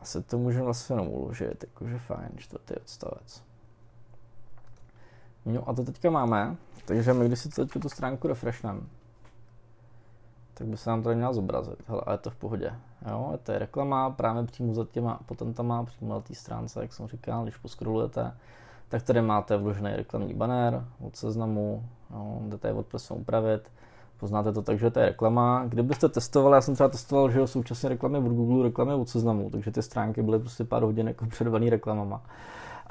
Asi 0.00 0.22
to 0.22 0.38
můžeme 0.38 0.64
vlastně 0.64 0.92
jenom 0.92 1.08
uložit, 1.08 1.64
jakože 1.64 1.98
fajn, 1.98 2.30
čtvrtý 2.36 2.74
odstavec. 2.74 3.51
No 5.46 5.68
a 5.68 5.72
to 5.72 5.84
teďka 5.84 6.10
máme, 6.10 6.56
takže 6.84 7.12
my 7.14 7.26
když 7.26 7.38
si 7.38 7.48
teď 7.48 7.70
tu 7.82 7.88
stránku 7.88 8.28
refreshneme, 8.28 8.80
tak 10.54 10.66
by 10.66 10.76
se 10.76 10.90
nám 10.90 11.02
tady 11.02 11.16
měla 11.16 11.32
zobrazit. 11.32 11.82
Hele, 11.86 12.02
a 12.06 12.12
je 12.12 12.18
to 12.18 12.30
v 12.30 12.36
pohodě. 12.36 12.72
Jo, 13.10 13.38
to 13.42 13.52
je 13.52 13.58
reklama 13.58 14.10
právě 14.10 14.44
přímo 14.44 14.74
za 14.74 14.84
těma 14.84 15.20
patentama, 15.26 15.84
přímo 15.84 16.14
na 16.14 16.20
té 16.20 16.34
stránce, 16.34 16.82
jak 16.82 16.92
jsem 16.92 17.08
říkal, 17.08 17.42
když 17.42 17.56
poskrolujete, 17.56 18.34
tak 18.88 19.02
tady 19.02 19.22
máte 19.22 19.56
vložený 19.56 19.90
reklamní 19.96 20.34
banner 20.34 20.84
od 21.00 21.16
seznamu, 21.16 21.84
jo, 22.10 22.38
jdete 22.42 22.68
je 22.68 22.72
WordPressu 22.72 23.14
upravit, 23.14 23.70
poznáte 24.20 24.52
to 24.52 24.62
tak, 24.62 24.78
že 24.78 24.90
to 24.90 25.00
je 25.00 25.06
reklama. 25.06 25.64
Kdybyste 25.68 26.08
testovali, 26.08 26.54
já 26.54 26.60
jsem 26.60 26.74
třeba 26.74 26.88
testoval, 26.88 27.30
že 27.30 27.38
jo, 27.38 27.46
současně 27.46 27.88
reklamy 27.88 28.18
od 28.18 28.32
Google, 28.32 28.62
reklamy 28.62 28.94
od 28.94 29.08
seznamu, 29.08 29.50
takže 29.50 29.70
ty 29.70 29.82
stránky 29.82 30.22
byly 30.22 30.38
prostě 30.38 30.64
pár 30.64 30.82
hodin 30.82 31.08
jako 31.08 31.26
předovaný 31.26 31.70
reklamama. 31.70 32.22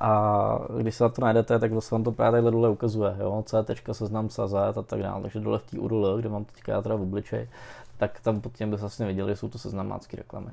A 0.03 0.59
když 0.77 0.95
se 0.95 1.03
na 1.03 1.09
to 1.09 1.21
najdete, 1.21 1.59
tak 1.59 1.71
vlastně 1.71 1.95
vám 1.95 2.03
to 2.03 2.11
právě 2.11 2.37
takhle 2.37 2.51
dole 2.51 2.69
ukazuje, 2.69 3.15
jo, 3.19 3.43
seznam 3.91 4.29
CZ 4.29 4.53
a 4.53 4.81
tak 4.85 5.01
dále. 5.01 5.21
Takže 5.21 5.39
dole 5.39 5.59
v 5.59 5.63
té 5.71 5.79
URL, 5.79 6.17
kde 6.17 6.29
mám 6.29 6.45
teďka 6.45 6.71
já 6.71 6.81
teda 6.81 6.95
v 6.95 7.01
obličej, 7.01 7.49
tak 7.97 8.19
tam 8.19 8.41
pod 8.41 8.53
tím 8.53 8.69
byste 8.69 8.81
vlastně 8.81 9.05
viděli, 9.05 9.31
že 9.31 9.35
jsou 9.35 9.49
to 9.49 9.57
seznamácké 9.57 10.17
reklamy. 10.17 10.51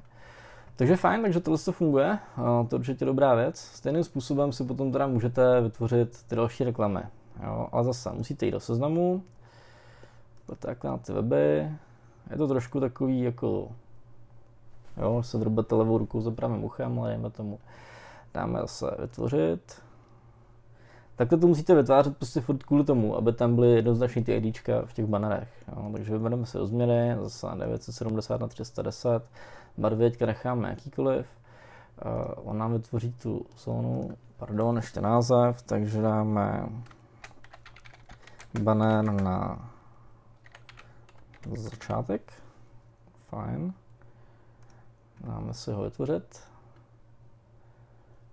Takže 0.77 0.97
fajn, 0.97 1.23
takže 1.23 1.41
tohle 1.41 1.59
to 1.59 1.73
funguje, 1.73 2.19
to 2.69 2.77
je 2.77 2.79
určitě 2.79 3.05
dobrá 3.05 3.35
věc. 3.35 3.59
Stejným 3.59 4.05
způsobem 4.05 4.53
si 4.53 4.65
potom 4.65 4.93
teda 4.93 5.07
můžete 5.07 5.61
vytvořit 5.61 6.23
ty 6.29 6.37
další 6.37 6.65
reklamy. 6.65 7.01
Jo, 7.45 7.69
ale 7.73 7.85
zase 7.85 8.13
musíte 8.13 8.47
jít 8.47 8.53
do 8.53 8.61
seznamu, 8.61 9.23
takhle 10.59 10.91
na 10.91 10.97
ty 10.99 11.13
weby. 11.13 11.69
Je 12.31 12.37
to 12.37 12.49
trošku 12.49 12.81
takový 12.81 13.23
jako, 13.23 13.69
jo, 14.97 15.23
se 15.23 15.39
drbete 15.39 15.75
levou 15.75 15.99
rukou 15.99 16.21
za 16.21 16.31
pravým 16.31 16.65
uchem, 16.65 16.99
ale 16.99 17.09
dejme 17.09 17.31
tomu 17.31 17.59
dáme 18.35 18.61
zase 18.61 18.87
vytvořit. 18.99 19.83
Takhle 21.17 21.39
to 21.39 21.47
musíte 21.47 21.75
vytvářet 21.75 22.17
prostě 22.17 22.41
furt 22.41 22.63
kvůli 22.63 22.85
tomu, 22.85 23.17
aby 23.17 23.33
tam 23.33 23.55
byly 23.55 23.71
jednoznačně 23.71 24.25
ty 24.25 24.37
IDčka 24.37 24.83
v 24.87 24.93
těch 24.93 25.07
banerech. 25.07 25.65
Jo. 25.69 25.91
Takže 25.93 26.13
vybereme 26.13 26.47
si 26.47 26.59
o 26.59 26.67
změny, 26.67 27.17
zase 27.21 27.47
970 27.57 28.41
na 28.41 28.49
310, 28.49 29.23
barvy 29.79 30.11
teďka 30.11 30.27
necháme 30.27 30.69
jakýkoliv. 30.69 31.27
Uh, 32.07 32.51
on 32.51 32.59
nám 32.59 32.73
vytvoří 32.73 33.13
tu 33.13 33.47
zónu, 33.59 34.11
pardon, 34.37 34.77
ještě 34.77 35.01
název, 35.01 35.63
takže 35.63 36.03
dáme 36.03 36.69
banner 38.61 39.05
na 39.05 39.71
začátek. 41.57 42.33
Fajn. 43.29 43.75
Dáme 45.21 45.55
si 45.55 45.73
ho 45.73 45.83
vytvořit. 45.83 46.43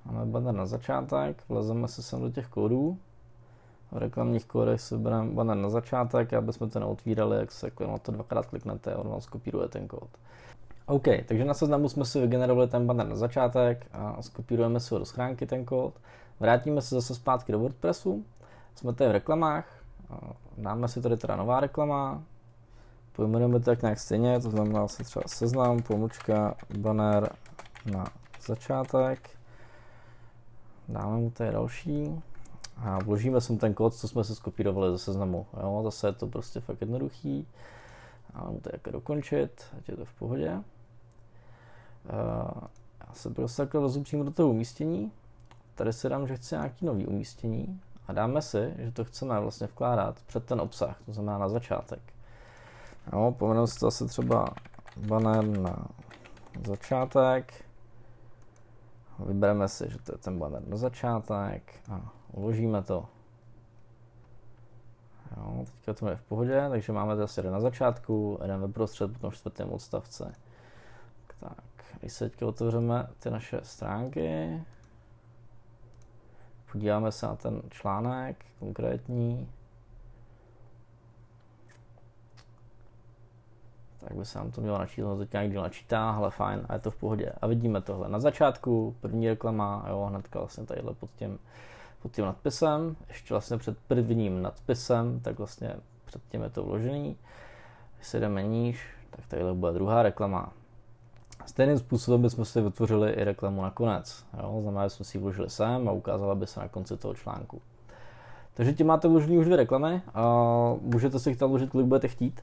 Máme 0.06 0.26
banner 0.26 0.56
na 0.56 0.66
začátek, 0.66 1.44
vlezeme 1.50 1.88
se 1.88 2.04
sem 2.04 2.22
do 2.22 2.30
těch 2.30 2.48
kódů. 2.48 2.98
V 3.92 3.98
reklamních 3.98 4.46
kódech 4.46 4.82
si 4.82 4.98
bereme 4.98 5.32
banner 5.32 5.58
na 5.58 5.70
začátek, 5.70 6.34
aby 6.34 6.54
jsme 6.54 6.68
to 6.68 6.80
neotvírali, 6.80 7.38
jak 7.38 7.52
se 7.52 7.72
na 7.88 7.98
to 7.98 8.12
dvakrát 8.12 8.46
kliknete 8.46 8.94
a 8.94 8.98
on 8.98 9.10
vám 9.10 9.22
skopíruje 9.22 9.68
ten 9.68 9.88
kód. 9.88 10.10
OK, 10.86 11.06
takže 11.26 11.46
na 11.46 11.54
seznamu 11.54 11.90
jsme 11.90 12.06
si 12.06 12.22
vygenerovali 12.22 12.68
ten 12.68 12.88
banner 12.88 13.08
na 13.08 13.16
začátek 13.16 13.88
a 13.94 14.22
skopírujeme 14.22 14.80
si 14.80 14.94
ho 14.94 15.00
do 15.00 15.06
schránky 15.06 15.46
ten 15.46 15.66
kód. 15.66 15.94
Vrátíme 16.40 16.82
se 16.82 16.96
zase 16.96 17.16
zpátky 17.16 17.52
do 17.52 17.60
WordPressu, 17.60 18.26
jsme 18.76 18.94
tady 18.94 19.10
v 19.10 19.14
reklamách, 19.14 19.66
dáme 20.58 20.88
si 20.88 21.02
tady 21.02 21.18
teda 21.18 21.36
nová 21.36 21.60
reklama, 21.60 22.24
pojmenujeme 23.12 23.60
to 23.60 23.66
tak 23.66 23.82
nějak 23.82 24.00
stejně, 24.00 24.40
to 24.40 24.50
znamená 24.50 24.88
se 24.88 25.04
třeba 25.04 25.24
seznam, 25.28 25.82
pomůčka, 25.82 26.56
banner 26.78 27.30
na 27.92 28.06
začátek 28.46 29.30
dáme 30.90 31.18
mu 31.18 31.32
tady 31.32 31.52
další 31.52 32.22
a 32.78 33.00
vložíme 33.04 33.42
sem 33.42 33.58
ten 33.58 33.74
kód, 33.74 33.96
co 33.96 34.08
jsme 34.08 34.24
se 34.24 34.36
skopírovali 34.36 34.92
ze 34.92 34.98
seznamu. 34.98 35.46
Jo, 35.62 35.82
zase 35.84 36.08
je 36.08 36.14
to 36.14 36.28
prostě 36.28 36.60
fakt 36.60 36.82
jednoduchý. 36.82 37.48
A 38.34 38.50
mu 38.50 38.60
to 38.60 38.70
jako 38.74 38.92
dokončit, 38.92 39.64
ať 39.78 39.90
je 39.90 39.96
to 39.96 40.06
v 40.06 40.14
pohodě. 40.14 40.52
Uh, 40.54 40.62
já 43.08 43.14
se 43.14 43.30
prostě 43.30 43.62
takhle 43.62 43.82
rozupřím 43.82 44.26
do 44.26 44.32
toho 44.32 44.50
umístění. 44.50 45.12
Tady 45.76 45.94
si 45.94 46.10
dám, 46.10 46.28
že 46.28 46.36
chci 46.36 46.56
nějaký 46.56 46.86
nový 46.86 47.06
umístění 47.06 47.82
a 48.08 48.14
dáme 48.14 48.42
si, 48.42 48.74
že 48.78 48.92
to 48.92 49.06
chceme 49.06 49.40
vlastně 49.40 49.68
vkládat 49.68 50.16
před 50.28 50.46
ten 50.46 50.62
obsah, 50.62 50.98
to 51.06 51.14
znamená 51.14 51.38
na 51.38 51.50
začátek. 51.50 52.00
Jo, 53.14 53.36
pomenu 53.38 53.68
si 53.68 53.80
to 53.80 53.88
asi 53.88 54.06
třeba 54.06 54.46
banner 54.98 55.46
na 55.46 55.88
začátek, 56.68 57.65
Vybereme 59.20 59.68
si, 59.68 59.90
že 59.90 60.00
to 60.00 60.12
je 60.12 60.18
ten 60.18 60.40
banner 60.40 60.68
na 60.68 60.78
začátek 60.78 61.74
a 61.92 62.14
uložíme 62.32 62.82
to. 62.82 63.06
Jo, 65.38 65.66
teďka 65.66 65.94
to 65.94 66.10
je 66.10 66.16
v 66.16 66.24
pohodě, 66.24 66.66
takže 66.70 66.94
máme 66.94 67.16
zase 67.16 67.40
jeden 67.40 67.54
na 67.54 67.60
začátku, 67.60 68.40
jeden 68.42 68.62
ve 68.62 68.68
prostřed, 68.68 69.14
potom 69.14 69.30
v 69.30 69.36
čtvrtém 69.36 69.70
odstavce. 69.70 70.34
Tak, 71.40 71.86
když 72.00 72.14
se 72.14 72.30
teďka 72.30 72.48
otevřeme 72.48 73.08
ty 73.20 73.30
naše 73.30 73.60
stránky, 73.64 74.62
podíváme 76.72 77.12
se 77.12 77.26
na 77.26 77.36
ten 77.36 77.62
článek 77.70 78.46
konkrétní, 78.60 79.50
tak 84.08 84.18
by 84.18 84.26
se 84.26 84.40
nám 84.40 84.52
to 84.52 84.62
mělo 84.62 84.78
načítat, 84.78 85.18
teď 85.18 85.34
nějak 85.34 85.54
načítá, 85.54 86.10
ale 86.10 86.32
fajn, 86.32 86.66
a 86.70 86.74
je 86.74 86.80
to 86.80 86.92
v 86.92 86.96
pohodě. 86.96 87.32
A 87.42 87.48
vidíme 87.48 87.82
tohle 87.82 88.10
na 88.10 88.20
začátku, 88.20 88.96
první 89.02 89.30
reklama, 89.30 89.86
jo, 89.90 90.06
hnedka 90.10 90.40
vlastně 90.40 90.66
tadyhle 90.66 90.94
pod 90.94 91.10
tím, 91.16 91.40
pod 92.02 92.12
tím 92.12 92.26
nadpisem, 92.26 92.96
ještě 93.08 93.34
vlastně 93.34 93.58
před 93.58 93.78
prvním 93.88 94.42
nadpisem, 94.42 95.20
tak 95.20 95.38
vlastně 95.38 95.76
před 96.06 96.22
tím 96.30 96.42
je 96.42 96.50
to 96.50 96.64
vložený. 96.64 97.18
Když 97.96 98.08
se 98.08 98.20
jdeme 98.20 98.44
níž, 98.44 98.88
tak 99.10 99.26
tadyhle 99.28 99.54
bude 99.54 99.72
druhá 99.72 100.04
reklama. 100.04 100.54
Stejným 101.46 101.80
způsobem 101.80 102.22
bychom 102.22 102.46
si 102.46 102.62
vytvořili 102.62 103.12
i 103.12 103.24
reklamu 103.24 103.62
nakonec. 103.62 104.26
Jo? 104.42 104.58
Znamená, 104.62 104.84
že 104.84 104.90
jsme 104.90 105.06
si 105.06 105.18
ji 105.18 105.22
vložili 105.22 105.50
sem 105.50 105.90
a 105.90 105.92
ukázala 105.92 106.36
by 106.36 106.48
se 106.48 106.60
na 106.60 106.68
konci 106.68 106.98
toho 106.98 107.14
článku. 107.14 107.62
Takže 108.54 108.74
tím 108.74 108.88
máte 108.88 109.08
vložený 109.08 109.38
už 109.38 109.46
dvě 109.46 109.58
reklamy 109.58 110.02
a 110.14 110.24
můžete 110.82 111.20
si 111.20 111.30
jich 111.30 111.38
tam 111.38 111.50
vložit, 111.50 111.70
kolik 111.70 111.88
budete 111.88 112.08
chtít. 112.08 112.42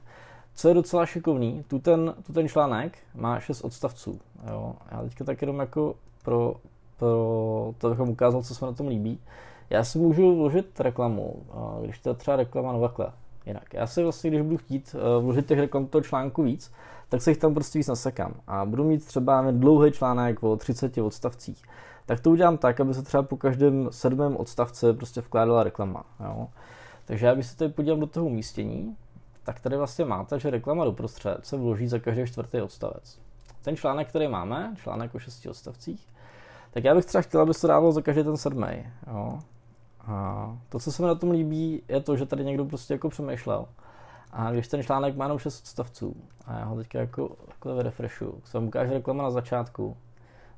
Co 0.55 0.67
je 0.67 0.73
docela 0.73 1.05
šikovný, 1.05 1.63
tu 1.67 1.79
ten, 1.79 2.13
tu 2.25 2.33
ten 2.33 2.47
článek 2.47 2.97
má 3.15 3.39
6 3.39 3.61
odstavců. 3.61 4.19
Jo. 4.49 4.75
Já 4.91 5.01
teďka 5.01 5.23
tak 5.23 5.41
jenom 5.41 5.59
jako 5.59 5.95
pro, 6.23 6.55
pro 6.97 7.73
to, 7.77 7.87
abychom 7.87 8.09
ukázal, 8.09 8.43
co 8.43 8.55
se 8.55 8.65
na 8.65 8.71
tom 8.71 8.87
líbí. 8.87 9.19
Já 9.69 9.83
si 9.83 9.99
můžu 9.99 10.35
vložit 10.35 10.79
reklamu, 10.79 11.35
když 11.81 11.99
to 11.99 12.09
je 12.09 12.15
třeba 12.15 12.37
reklama 12.37 12.73
Novakle. 12.73 13.11
Jinak, 13.45 13.73
já 13.73 13.87
si 13.87 14.03
vlastně, 14.03 14.29
když 14.29 14.41
budu 14.41 14.57
chtít 14.57 14.95
eh, 14.95 15.21
vložit 15.21 15.45
těch 15.45 15.59
reklam 15.59 15.85
toho 15.85 16.01
článku 16.01 16.43
víc, 16.43 16.71
tak 17.09 17.21
se 17.21 17.31
jich 17.31 17.37
tam 17.37 17.53
prostě 17.53 17.79
víc 17.79 17.87
nasekám. 17.87 18.33
A 18.47 18.65
budu 18.65 18.83
mít 18.83 19.05
třeba 19.05 19.51
dlouhý 19.51 19.91
článek 19.91 20.43
o 20.43 20.55
30 20.55 20.97
odstavcích. 20.97 21.63
Tak 22.05 22.19
to 22.19 22.31
udělám 22.31 22.57
tak, 22.57 22.79
aby 22.79 22.93
se 22.93 23.01
třeba 23.01 23.23
po 23.23 23.37
každém 23.37 23.87
sedmém 23.91 24.37
odstavci 24.37 24.93
prostě 24.93 25.21
vkládala 25.21 25.63
reklama. 25.63 26.03
Jo? 26.19 26.47
Takže 27.05 27.25
já 27.25 27.35
bych 27.35 27.45
se 27.45 27.57
tady 27.57 27.71
podíval 27.71 27.99
do 27.99 28.07
toho 28.07 28.25
umístění, 28.25 28.95
tak 29.43 29.59
tady 29.59 29.77
vlastně 29.77 30.05
máte, 30.05 30.39
že 30.39 30.49
reklama 30.49 30.85
doprostřed 30.85 31.45
se 31.45 31.57
vloží 31.57 31.87
za 31.87 31.99
každý 31.99 32.27
čtvrtý 32.27 32.61
odstavec. 32.61 33.19
Ten 33.61 33.75
článek, 33.75 34.09
který 34.09 34.27
máme, 34.27 34.73
článek 34.81 35.15
o 35.15 35.19
šesti 35.19 35.49
odstavcích, 35.49 36.07
tak 36.71 36.83
já 36.83 36.95
bych 36.95 37.05
třeba 37.05 37.21
chtěl, 37.21 37.41
aby 37.41 37.53
se 37.53 37.67
dávalo 37.67 37.91
za 37.91 38.01
každý 38.01 38.23
ten 38.23 38.37
sedmý. 38.37 38.85
Jo? 39.07 39.39
A 40.07 40.57
to, 40.69 40.79
co 40.79 40.91
se 40.91 41.01
mi 41.01 41.07
na 41.07 41.15
tom 41.15 41.31
líbí, 41.31 41.83
je 41.87 42.01
to, 42.01 42.17
že 42.17 42.25
tady 42.25 42.45
někdo 42.45 42.65
prostě 42.65 42.93
jako 42.93 43.09
přemýšlel. 43.09 43.65
A 44.31 44.51
když 44.51 44.67
ten 44.67 44.83
článek 44.83 45.15
má 45.15 45.25
jenom 45.25 45.39
6 45.39 45.59
odstavců, 45.59 46.15
a 46.45 46.59
já 46.59 46.65
ho 46.65 46.75
teďka 46.75 46.99
jako 46.99 47.35
takhle 47.47 47.83
refreshu, 47.83 48.41
se 48.45 48.57
vám 48.57 48.67
ukáže 48.67 48.93
reklama 48.93 49.23
na 49.23 49.31
začátku, 49.31 49.97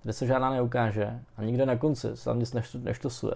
kde 0.03 0.13
se 0.13 0.25
žádná 0.25 0.49
neukáže 0.49 1.19
a 1.37 1.43
nikde 1.43 1.65
na 1.65 1.75
konci 1.75 2.17
se 2.17 2.25
tam 2.25 2.39
nic 2.39 2.55
neštosuje. 2.73 3.35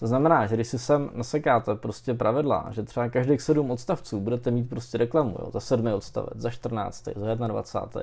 To 0.00 0.06
znamená, 0.06 0.46
že 0.46 0.54
když 0.54 0.68
si 0.68 0.78
sem 0.78 1.10
nasekáte 1.14 1.74
prostě 1.74 2.14
pravidla, 2.14 2.66
že 2.70 2.82
třeba 2.82 3.08
každých 3.08 3.40
sedm 3.40 3.70
odstavců 3.70 4.20
budete 4.20 4.50
mít 4.50 4.68
prostě 4.68 4.98
reklamu, 4.98 5.36
jo, 5.38 5.50
za 5.50 5.60
sedmý 5.60 5.92
odstavec, 5.92 6.32
za 6.36 6.50
14., 6.50 7.08
za 7.16 7.34
21., 7.34 8.02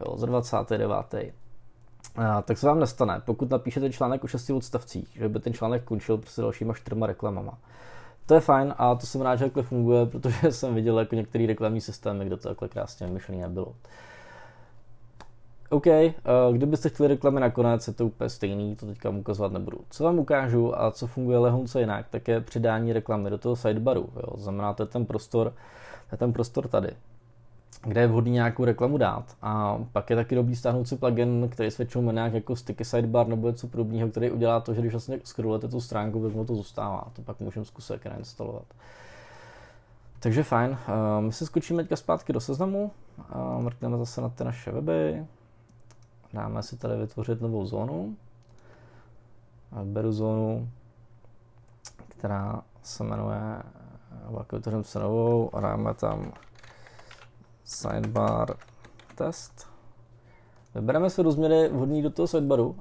jo, 0.00 0.16
za 0.16 0.26
29., 0.26 0.90
a, 2.16 2.42
tak 2.42 2.58
se 2.58 2.66
vám 2.66 2.80
nestane, 2.80 3.22
pokud 3.24 3.50
napíšete 3.50 3.90
článek 3.90 4.24
o 4.24 4.26
šesti 4.26 4.52
odstavcích, 4.52 5.08
že 5.14 5.28
by 5.28 5.40
ten 5.40 5.52
článek 5.52 5.84
končil 5.84 6.18
prostě 6.18 6.42
dalšíma 6.42 6.74
čtyřma 6.74 7.06
reklamama. 7.06 7.58
To 8.26 8.34
je 8.34 8.40
fajn 8.40 8.74
a 8.78 8.94
to 8.94 9.06
jsem 9.06 9.20
rád, 9.20 9.36
že 9.36 9.44
takhle 9.44 9.62
funguje, 9.62 10.06
protože 10.06 10.36
jsem 10.52 10.74
viděl 10.74 10.98
jako 10.98 11.14
některé 11.14 11.46
reklamní 11.46 11.80
systémy, 11.80 12.24
kde 12.24 12.36
to 12.36 12.48
takhle 12.48 12.68
krásně 12.68 13.06
myšlené 13.06 13.42
nebylo. 13.42 13.74
OK, 15.72 15.86
uh, 15.86 16.54
kdybyste 16.56 16.88
chtěli 16.88 17.08
reklamy 17.08 17.40
nakonec, 17.40 17.86
je 17.86 17.92
to 17.92 18.06
úplně 18.06 18.30
stejný, 18.30 18.76
to 18.76 18.86
teďka 18.86 19.10
vám 19.10 19.18
ukazovat 19.18 19.52
nebudu. 19.52 19.78
Co 19.90 20.04
vám 20.04 20.18
ukážu 20.18 20.80
a 20.80 20.90
co 20.90 21.06
funguje 21.06 21.38
lehonce 21.38 21.80
jinak, 21.80 22.06
tak 22.10 22.28
je 22.28 22.40
přidání 22.40 22.92
reklamy 22.92 23.30
do 23.30 23.38
toho 23.38 23.56
sidebaru. 23.56 24.08
Jo. 24.16 24.36
Znamená, 24.36 24.72
to 24.72 24.82
je 24.82 24.86
ten 24.86 25.06
prostor, 25.06 25.50
to 26.08 26.14
je 26.14 26.18
ten 26.18 26.32
prostor 26.32 26.68
tady 26.68 26.90
kde 27.86 28.00
je 28.00 28.06
vhodný 28.06 28.32
nějakou 28.32 28.64
reklamu 28.64 28.98
dát. 28.98 29.36
A 29.42 29.78
pak 29.92 30.10
je 30.10 30.16
taky 30.16 30.34
dobrý 30.34 30.56
stáhnout 30.56 30.88
si 30.88 30.96
plugin, 30.96 31.48
který 31.50 31.70
se 31.70 31.82
většinou 31.82 32.04
jmenuje 32.04 32.30
jako 32.34 32.56
sticky 32.56 32.84
sidebar 32.84 33.28
nebo 33.28 33.48
něco 33.48 33.68
podobného, 33.68 34.08
který 34.08 34.30
udělá 34.30 34.60
to, 34.60 34.74
že 34.74 34.80
když 34.80 34.92
vlastně 34.92 35.18
scrollujete 35.24 35.68
tu 35.68 35.80
stránku, 35.80 36.22
tak 36.22 36.34
mu 36.34 36.44
to 36.44 36.54
zůstává. 36.54 37.06
To 37.12 37.22
pak 37.22 37.40
můžeme 37.40 37.66
zkusit 37.66 38.06
reinstalovat. 38.06 38.64
Takže 40.20 40.42
fajn. 40.42 40.70
Uh, 40.70 41.24
my 41.24 41.32
se 41.32 41.46
skočíme 41.46 41.82
teďka 41.82 41.96
zpátky 41.96 42.32
do 42.32 42.40
seznamu, 42.40 42.90
uh, 43.34 43.62
mrkneme 43.62 43.98
zase 43.98 44.20
na 44.20 44.28
ty 44.28 44.44
naše 44.44 44.72
weby, 44.72 45.26
dáme 46.34 46.62
si 46.62 46.76
tady 46.76 46.96
vytvořit 46.96 47.40
novou 47.40 47.66
zónu. 47.66 48.16
A 49.72 49.84
beru 49.84 50.12
zónu, 50.12 50.70
která 52.08 52.62
se 52.82 53.04
jmenuje, 53.04 53.62
pak 54.36 54.52
vytvořím 54.52 54.84
se 54.84 54.98
novou 54.98 55.50
a 55.54 55.60
dáme 55.60 55.94
tam 55.94 56.32
sidebar 57.64 58.54
test. 59.14 59.66
Vybereme 60.74 61.10
si 61.10 61.22
rozměry 61.22 61.68
vhodný 61.68 62.02
do 62.02 62.10
toho 62.10 62.26
sidebaru. 62.26 62.76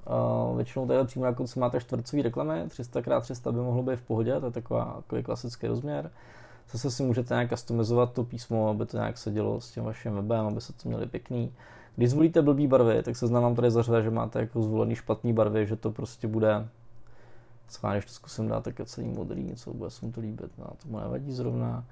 Většinou 0.55 0.87
tady 0.87 1.05
přímo 1.05 1.25
na 1.25 1.33
konci 1.33 1.59
máte 1.59 1.79
čtvrcový 1.79 2.21
reklamy, 2.21 2.65
300x300 2.67 3.51
by 3.51 3.59
mohlo 3.59 3.83
být 3.83 3.95
v 3.95 4.01
pohodě, 4.01 4.39
to 4.39 4.45
je 4.45 4.51
taková, 4.51 4.93
takový 4.95 5.23
klasický 5.23 5.67
rozměr. 5.67 6.11
Zase 6.71 6.91
si 6.91 7.03
můžete 7.03 7.33
nějak 7.33 7.49
customizovat 7.49 8.13
to 8.13 8.23
písmo, 8.23 8.69
aby 8.69 8.85
to 8.85 8.97
nějak 8.97 9.17
sedělo 9.17 9.61
s 9.61 9.71
tím 9.71 9.83
vaším 9.83 10.15
webem, 10.15 10.47
aby 10.47 10.61
se 10.61 10.73
to 10.73 10.89
měli 10.89 11.05
pěkný. 11.05 11.53
Když 11.95 12.09
zvolíte 12.09 12.41
blbý 12.41 12.67
barvy, 12.67 13.03
tak 13.03 13.15
se 13.15 13.27
znám 13.27 13.55
tady 13.55 13.71
zařve, 13.71 14.03
že 14.03 14.09
máte 14.09 14.39
jako 14.39 14.61
zvolený 14.61 14.95
špatný 14.95 15.33
barvy, 15.33 15.67
že 15.67 15.75
to 15.75 15.91
prostě 15.91 16.27
bude 16.27 16.67
Schválně, 17.67 17.99
když 17.99 18.05
to 18.05 18.13
zkusím 18.13 18.47
dát 18.47 18.63
tak 18.63 18.75
celý 18.85 19.07
modrý, 19.07 19.43
něco 19.43 19.73
bude 19.73 19.89
se 19.89 20.05
mu 20.05 20.11
to 20.11 20.21
líbit, 20.21 20.51
no, 20.57 20.65
tomu 20.83 20.99
nevadí 20.99 21.31
zrovna 21.31 21.85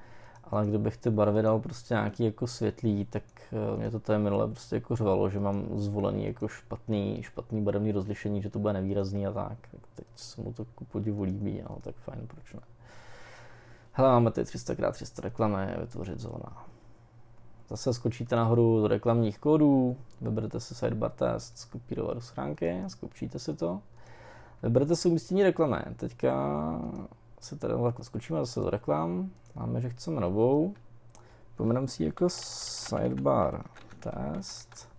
ale 0.52 0.68
kdybych 0.68 0.98
ty 0.98 1.10
barvy 1.10 1.42
dal 1.42 1.60
prostě 1.60 1.94
nějaký 1.94 2.24
jako 2.24 2.48
světlý, 2.48 3.06
tak 3.06 3.24
eh, 3.52 3.78
mě 3.78 3.92
to 3.92 4.00
tady 4.00 4.20
minule 4.20 4.48
prostě 4.48 4.76
jako 4.76 4.96
řvalo, 4.96 5.30
že 5.30 5.40
mám 5.40 5.80
zvolený 5.80 6.26
jako 6.26 6.48
špatný, 6.48 7.24
špatný 7.24 7.62
barevný 7.62 7.92
rozlišení, 7.92 8.42
že 8.42 8.50
to 8.50 8.60
bude 8.60 8.74
nevýrazný 8.74 9.28
a 9.28 9.32
tak. 9.32 9.58
Teď 9.96 10.08
se 10.16 10.42
mu 10.42 10.54
to 10.54 10.66
ku 10.66 10.86
podivu 10.86 11.24
líbí, 11.24 11.64
no 11.70 11.78
tak 11.82 11.96
fajn, 11.96 12.28
proč 12.28 12.54
ne. 12.54 12.60
Hele, 13.92 14.10
máme 14.10 14.32
tady 14.32 14.48
300x300 14.48 15.24
reklamy, 15.24 15.76
vytvořit 15.80 16.20
zóna. 16.20 16.66
Zase 17.70 17.94
skočíte 17.94 18.36
nahoru 18.36 18.82
do 18.82 18.88
reklamních 18.88 19.40
kódů, 19.40 19.98
vyberete 20.22 20.60
si 20.60 20.76
sidebar 20.76 21.12
test, 21.12 21.58
skopírovat 21.58 22.16
do 22.16 22.22
schránky, 22.22 22.84
skopčíte 22.88 23.40
si 23.40 23.54
to. 23.54 23.82
Vyberete 24.64 24.96
si 24.96 25.08
umístění 25.08 25.44
reklamy. 25.44 25.78
Teďka 25.96 26.34
se 27.40 27.56
tady 27.56 27.74
takhle 27.74 27.94
skočíme 28.02 28.40
zase 28.40 28.60
do 28.60 28.70
reklam. 28.70 29.30
Máme, 29.56 29.82
že 29.82 29.90
chceme 29.90 30.22
novou. 30.22 30.74
Pomeneme 31.56 31.88
si 31.88 32.04
jako 32.04 32.30
sidebar 32.30 33.64
test. 34.00 34.90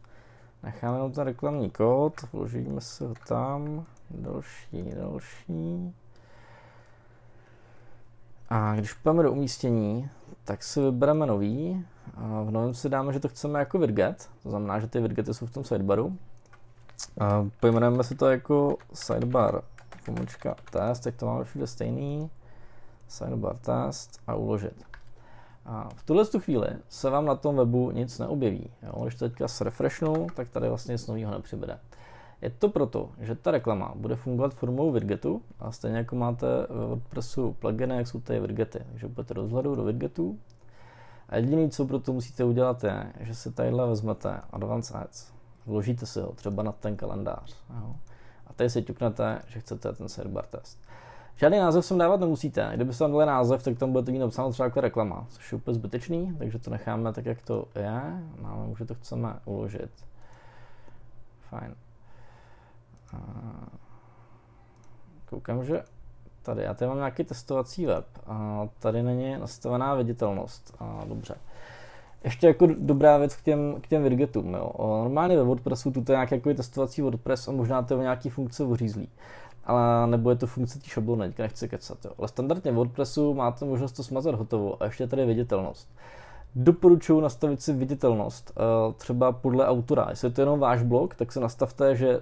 Necháme 0.63 0.99
tam 0.99 1.13
ten 1.13 1.25
reklamní 1.25 1.71
kód, 1.71 2.13
vložíme 2.33 2.81
si 2.81 3.05
ho 3.05 3.15
tam. 3.29 3.85
Další, 4.11 4.83
další. 4.97 5.95
A 8.51 8.75
když 8.75 8.93
půjdeme 8.93 9.23
do 9.23 9.33
umístění, 9.33 10.11
tak 10.45 10.63
si 10.63 10.81
vybereme 10.81 11.27
nový. 11.27 11.87
A 12.17 12.43
v 12.43 12.51
novém 12.51 12.75
si 12.75 12.89
dáme, 12.89 13.13
že 13.13 13.21
to 13.21 13.29
chceme 13.29 13.59
jako 13.59 13.79
widget, 13.79 14.29
to 14.43 14.51
znamená, 14.51 14.81
že 14.81 14.87
ty 14.87 15.01
widgety 15.01 15.35
jsou 15.35 15.47
v 15.47 15.51
tom 15.51 15.65
sidebaru. 15.65 16.17
A 17.21 17.49
pojmenujeme 17.61 18.05
si 18.05 18.15
to 18.15 18.31
jako 18.31 18.77
sidebar 18.95 19.63
pomočka 20.05 20.57
test, 20.71 21.01
tak 21.01 21.17
to 21.17 21.27
máme 21.27 21.45
všude 21.45 21.67
stejný 21.67 22.31
sidebar 23.09 23.57
test 23.57 24.21
a 24.27 24.35
uložit. 24.35 24.85
A 25.67 25.89
v 25.95 26.03
tuhle 26.03 26.25
tu 26.25 26.41
chvíli 26.41 26.69
se 26.89 27.11
vám 27.11 27.27
na 27.27 27.35
tom 27.35 27.57
webu 27.57 27.91
nic 27.91 28.19
neobjeví. 28.19 28.71
Jo? 28.83 29.03
Když 29.03 29.15
teďka 29.15 29.47
refreshnu, 29.61 30.27
tak 30.37 30.49
tady 30.49 30.69
vlastně 30.69 30.93
nic 30.93 31.07
nového 31.07 31.33
nepřibude. 31.33 31.79
Je 32.43 32.51
to 32.51 32.69
proto, 32.69 33.11
že 33.21 33.35
ta 33.35 33.51
reklama 33.51 33.93
bude 33.95 34.17
fungovat 34.17 34.55
formou 34.55 34.93
widgetu 34.93 35.43
a 35.59 35.73
stejně 35.73 35.97
jako 35.97 36.17
máte 36.17 36.47
ve 36.69 36.87
WordPressu 36.87 37.53
pluginy, 37.53 37.97
jak 37.97 38.09
jsou 38.09 38.21
tady 38.21 38.41
widgety. 38.41 38.79
Takže 38.91 39.09
budete 39.09 39.35
do 39.35 39.45
vzhledu 39.45 39.75
do 39.75 39.85
widgetů 39.85 40.39
a 41.29 41.37
jediné, 41.37 41.69
co 41.69 41.87
pro 41.87 41.99
to 41.99 42.13
musíte 42.13 42.45
udělat, 42.45 42.85
je, 42.85 43.13
že 43.21 43.35
si 43.35 43.53
tadyhle 43.53 43.89
vezmete 43.89 44.41
Advanced 44.51 44.97
Ads, 44.97 45.33
vložíte 45.67 46.07
si 46.07 46.21
ho 46.21 46.33
třeba 46.33 46.63
na 46.63 46.73
ten 46.73 46.97
kalendář. 46.97 47.57
Jo? 47.81 47.95
A 48.47 48.53
tady 48.53 48.71
si 48.71 48.83
ťuknete, 48.83 49.43
že 49.47 49.61
chcete 49.61 49.93
ten 49.93 50.09
sidebar 50.09 50.47
test. 50.47 50.79
Žádný 51.37 51.59
název 51.59 51.85
sem 51.85 51.99
dávat 51.99 52.21
nemusíte. 52.21 52.71
Kdyby 52.75 52.95
tam 52.95 53.13
dali 53.13 53.27
název, 53.27 53.63
tak 53.63 53.79
tam 53.79 53.93
budete 53.93 54.13
mít 54.13 54.19
napsáno 54.19 54.51
třeba 54.51 54.67
jako 54.67 54.81
reklama, 54.81 55.27
což 55.29 55.53
je 55.53 55.57
úplně 55.57 55.75
zbytečný, 55.75 56.37
takže 56.39 56.59
to 56.59 56.71
necháme 56.71 57.13
tak, 57.13 57.27
jak 57.27 57.43
to 57.43 57.69
je. 57.75 58.23
Máme, 58.41 58.75
že 58.79 58.85
to 58.85 58.95
chceme 58.95 59.37
uložit. 59.45 59.91
Fajn. 61.49 61.75
Koukám, 65.31 65.65
že 65.65 65.83
tady, 66.43 66.63
já 66.63 66.75
tady 66.75 66.89
mám 66.89 66.99
nějaký 66.99 67.25
testovací 67.25 67.87
web 67.87 68.07
a 68.27 68.69
tady 68.79 69.03
není 69.03 69.39
nastavená 69.39 69.95
viditelnost. 69.95 70.75
A 70.79 71.05
dobře. 71.09 71.35
Ještě 72.25 72.47
jako 72.47 72.67
dobrá 72.79 73.19
věc 73.19 73.37
k 73.37 73.43
těm, 73.43 73.81
k 73.81 73.89
těm 73.89 74.03
widgetům. 74.03 74.55
Jo. 74.55 74.73
Normálně 74.79 75.37
ve 75.37 75.43
WordPressu 75.43 75.91
tu 75.91 75.99
je 75.99 76.05
nějaký 76.09 76.35
jako 76.35 76.55
testovací 76.55 77.03
WordPress 77.03 77.49
a 77.49 77.53
možná 77.53 77.83
to 77.83 77.95
je 77.95 78.01
nějaký 78.01 78.31
funkce 78.31 78.65
ořízlý 78.65 79.09
ale 79.65 80.07
nebo 80.07 80.31
je 80.31 80.37
to 80.37 80.47
funkce 80.47 80.79
té 80.79 80.89
šablony, 80.89 81.27
teďka 81.27 81.43
nechci 81.43 81.69
kecat. 81.69 82.05
Jo. 82.05 82.11
Ale 82.19 82.29
standardně 82.29 82.73
v 82.73 82.75
WordPressu 82.75 83.35
máte 83.35 83.65
možnost 83.65 83.93
to 83.93 84.03
smazat 84.03 84.35
hotovo 84.35 84.83
a 84.83 84.87
ještě 84.87 85.07
tady 85.07 85.27
viditelnost. 85.27 85.89
Doporučuji 86.55 87.21
nastavit 87.21 87.63
si 87.63 87.73
viditelnost, 87.73 88.53
eh, 88.57 88.93
třeba 88.93 89.33
podle 89.33 89.67
autora. 89.67 90.07
Jestli 90.11 90.29
je 90.29 90.33
to 90.33 90.41
jenom 90.41 90.61
váš 90.61 90.83
blog, 90.83 91.15
tak 91.15 91.33
se 91.33 91.41
nastavte, 91.41 91.97
že 91.97 92.21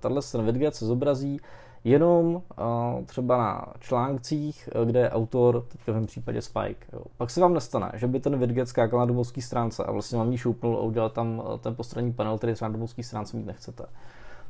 tahle 0.00 0.22
ten 0.32 0.44
widget 0.44 0.74
se 0.74 0.86
zobrazí 0.86 1.40
jenom 1.84 2.42
eh, 2.58 3.04
třeba 3.04 3.36
na 3.36 3.66
článcích, 3.80 4.68
eh, 4.72 4.84
kde 4.84 5.00
je 5.00 5.10
autor, 5.10 5.64
teďka 5.68 5.92
v 5.92 5.94
mém 5.94 6.06
případě 6.06 6.42
Spike. 6.42 6.86
Jo. 6.92 7.02
Pak 7.16 7.30
se 7.30 7.40
vám 7.40 7.54
nestane, 7.54 7.92
že 7.94 8.06
by 8.06 8.20
ten 8.20 8.38
widget 8.38 8.68
skákal 8.68 8.98
na 8.98 9.06
domovské 9.06 9.42
stránce 9.42 9.84
a 9.84 9.92
vlastně 9.92 10.18
vám 10.18 10.32
ji 10.32 10.38
šoupnul 10.38 10.76
a 10.76 10.80
udělal 10.80 11.10
tam 11.10 11.42
ten 11.60 11.74
postranní 11.74 12.12
panel, 12.12 12.38
který 12.38 12.54
třeba 12.54 12.68
na 12.68 12.72
domovské 12.72 13.02
stránce 13.02 13.36
mít 13.36 13.46
nechcete. 13.46 13.86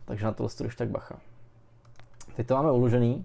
Takže 0.05 0.27
na 0.27 0.33
to 0.33 0.49
trošku 0.49 0.79
tak 0.79 0.88
bacha. 0.88 1.16
Teď 2.37 2.47
to 2.47 2.55
máme 2.55 2.73
uložený. 2.73 3.25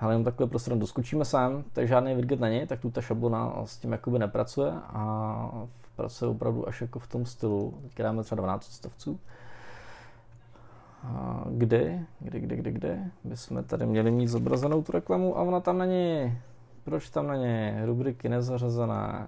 Ale 0.00 0.14
jenom 0.14 0.24
takhle 0.24 0.46
prostě 0.46 0.74
doskočíme 0.74 1.24
sem, 1.24 1.64
tak 1.72 1.88
žádný 1.88 2.14
widget 2.14 2.40
není, 2.40 2.66
tak 2.66 2.80
tu 2.80 2.90
ta 2.90 3.00
šablona 3.00 3.52
s 3.64 3.76
tím 3.76 3.92
jakoby 3.92 4.18
nepracuje 4.18 4.72
a 4.72 5.64
pracuje 5.96 6.30
opravdu 6.30 6.68
až 6.68 6.80
jako 6.80 6.98
v 6.98 7.06
tom 7.06 7.26
stylu. 7.26 7.78
Teď 7.82 7.98
dáme 7.98 8.22
třeba 8.22 8.36
12 8.36 8.68
odstavců. 8.68 9.20
Kdy, 11.50 12.00
kdy, 12.20 12.40
kdy, 12.40 12.56
kdy, 12.56 12.72
kdy 12.72 12.98
bychom 13.24 13.64
tady 13.64 13.86
měli 13.86 14.10
mít 14.10 14.28
zobrazenou 14.28 14.82
tu 14.82 14.92
reklamu 14.92 15.38
a 15.38 15.42
ona 15.42 15.60
tam 15.60 15.78
není. 15.78 16.38
Proč 16.84 17.10
tam 17.10 17.26
není? 17.26 17.84
Rubriky 17.84 18.28
nezařazené. 18.28 19.26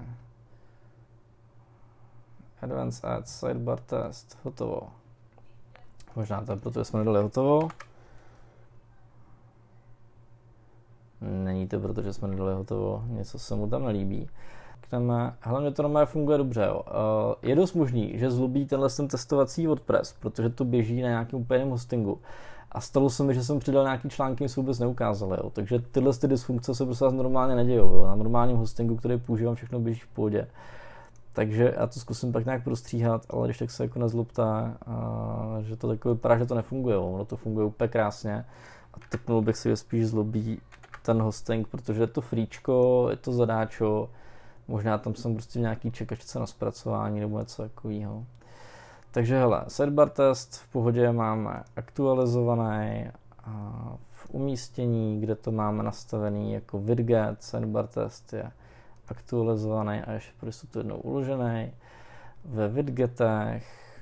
Advanced 2.63 3.05
Ads, 3.05 3.41
Sidebar 3.41 3.81
Test, 3.81 4.39
hotovo. 4.43 4.81
Možná 6.17 6.41
to 6.41 6.53
je 6.53 6.59
proto, 6.59 6.81
že 6.81 6.85
jsme 6.85 6.99
nedali 6.99 7.23
hotovo. 7.23 7.69
Není 11.21 11.69
to 11.69 11.81
proto, 11.81 12.03
že 12.03 12.13
jsme 12.13 12.29
nedali 12.29 12.55
hotovo, 12.55 13.05
něco 13.07 13.39
se 13.39 13.55
mu 13.55 13.69
tam 13.69 13.85
nelíbí. 13.85 14.29
Jdeme, 14.93 15.35
hlavně 15.41 15.71
to 15.71 15.83
normálně 15.83 16.07
funguje 16.07 16.39
dobře. 16.39 16.65
Jo. 16.67 16.83
Eh, 16.87 17.49
je 17.49 17.57
dost 17.57 17.75
možný, 17.75 18.19
že 18.19 18.31
zlobí 18.31 18.67
tenhle 18.67 18.91
ten 18.91 19.09
testovací 19.09 19.67
WordPress, 19.67 20.15
protože 20.21 20.49
to 20.49 20.65
běží 20.65 21.03
na 21.03 21.09
nějakém 21.09 21.41
úplně 21.41 21.65
hostingu. 21.65 22.19
A 22.73 22.81
stalo 22.81 23.11
se 23.11 23.25
mi, 23.25 23.35
že 23.35 23.45
jsem 23.45 23.59
přidal 23.59 23.85
nějaký 23.85 24.09
články, 24.09 24.49
se 24.49 24.61
vůbec 24.61 24.79
neukázaly. 24.79 25.37
Jo. 25.45 25.51
Takže 25.51 25.79
tyhle 25.79 26.15
ty 26.15 26.29
dysfunkce 26.29 26.75
se 26.75 26.85
prostě 26.85 27.05
normálně 27.05 27.55
nedějou. 27.55 28.05
Na 28.05 28.15
normálním 28.15 28.57
hostingu, 28.57 28.97
který 28.97 29.19
používám, 29.19 29.55
všechno 29.55 29.81
běží 29.81 30.01
v 30.01 30.09
pohodě. 30.09 30.47
Takže 31.33 31.75
já 31.77 31.87
to 31.87 32.01
zkusím 32.01 32.33
pak 32.33 32.45
nějak 32.45 32.65
prostříhat, 32.65 33.27
ale 33.31 33.47
když 33.47 33.59
tak 33.59 33.71
se 33.71 33.83
jako 33.83 33.99
nezlobte, 33.99 34.43
že 35.61 35.77
to 35.77 35.89
takové 35.89 36.15
vypadá, 36.15 36.39
že 36.39 36.47
to 36.47 36.55
nefunguje. 36.55 36.97
Ono 36.97 37.25
to 37.25 37.37
funguje 37.37 37.67
úplně 37.67 37.89
krásně. 37.89 38.45
A 38.95 38.97
typnul 39.09 39.43
bych 39.43 39.57
si, 39.57 39.69
že 39.69 39.77
spíš 39.77 40.07
zlobí 40.07 40.61
ten 41.03 41.23
hosting, 41.23 41.69
protože 41.69 42.03
je 42.03 42.07
to 42.07 42.21
fríčko, 42.21 43.07
je 43.11 43.17
to 43.17 43.33
zadáčo, 43.33 44.11
možná 44.69 44.99
tam 44.99 45.15
jsem 45.15 45.35
prostě 45.35 45.59
v 45.59 45.63
nějaký 45.63 45.91
čekačce 45.91 46.39
na 46.39 46.47
zpracování 46.47 47.21
nebo 47.21 47.39
něco 47.39 47.63
takového. 47.63 48.25
Takže 49.11 49.39
hele, 49.39 49.65
sidebar 49.69 50.09
test 50.09 50.55
v 50.55 50.73
pohodě 50.73 51.13
máme 51.13 51.63
aktualizovaný 51.77 53.11
a 53.45 53.83
v 54.13 54.31
umístění, 54.31 55.21
kde 55.21 55.35
to 55.35 55.53
máme 55.53 55.83
nastavený 55.83 56.53
jako 56.53 56.79
widget, 56.79 57.43
sidebar 57.43 57.87
test 57.87 58.33
je 58.33 58.51
aktualizovaný 59.09 60.01
a 60.01 60.13
ještě 60.13 60.33
prostě 60.41 60.67
to 60.67 60.79
jednou 60.79 60.97
uložený. 60.97 61.73
Ve 62.45 62.69
widgetech, 62.69 63.93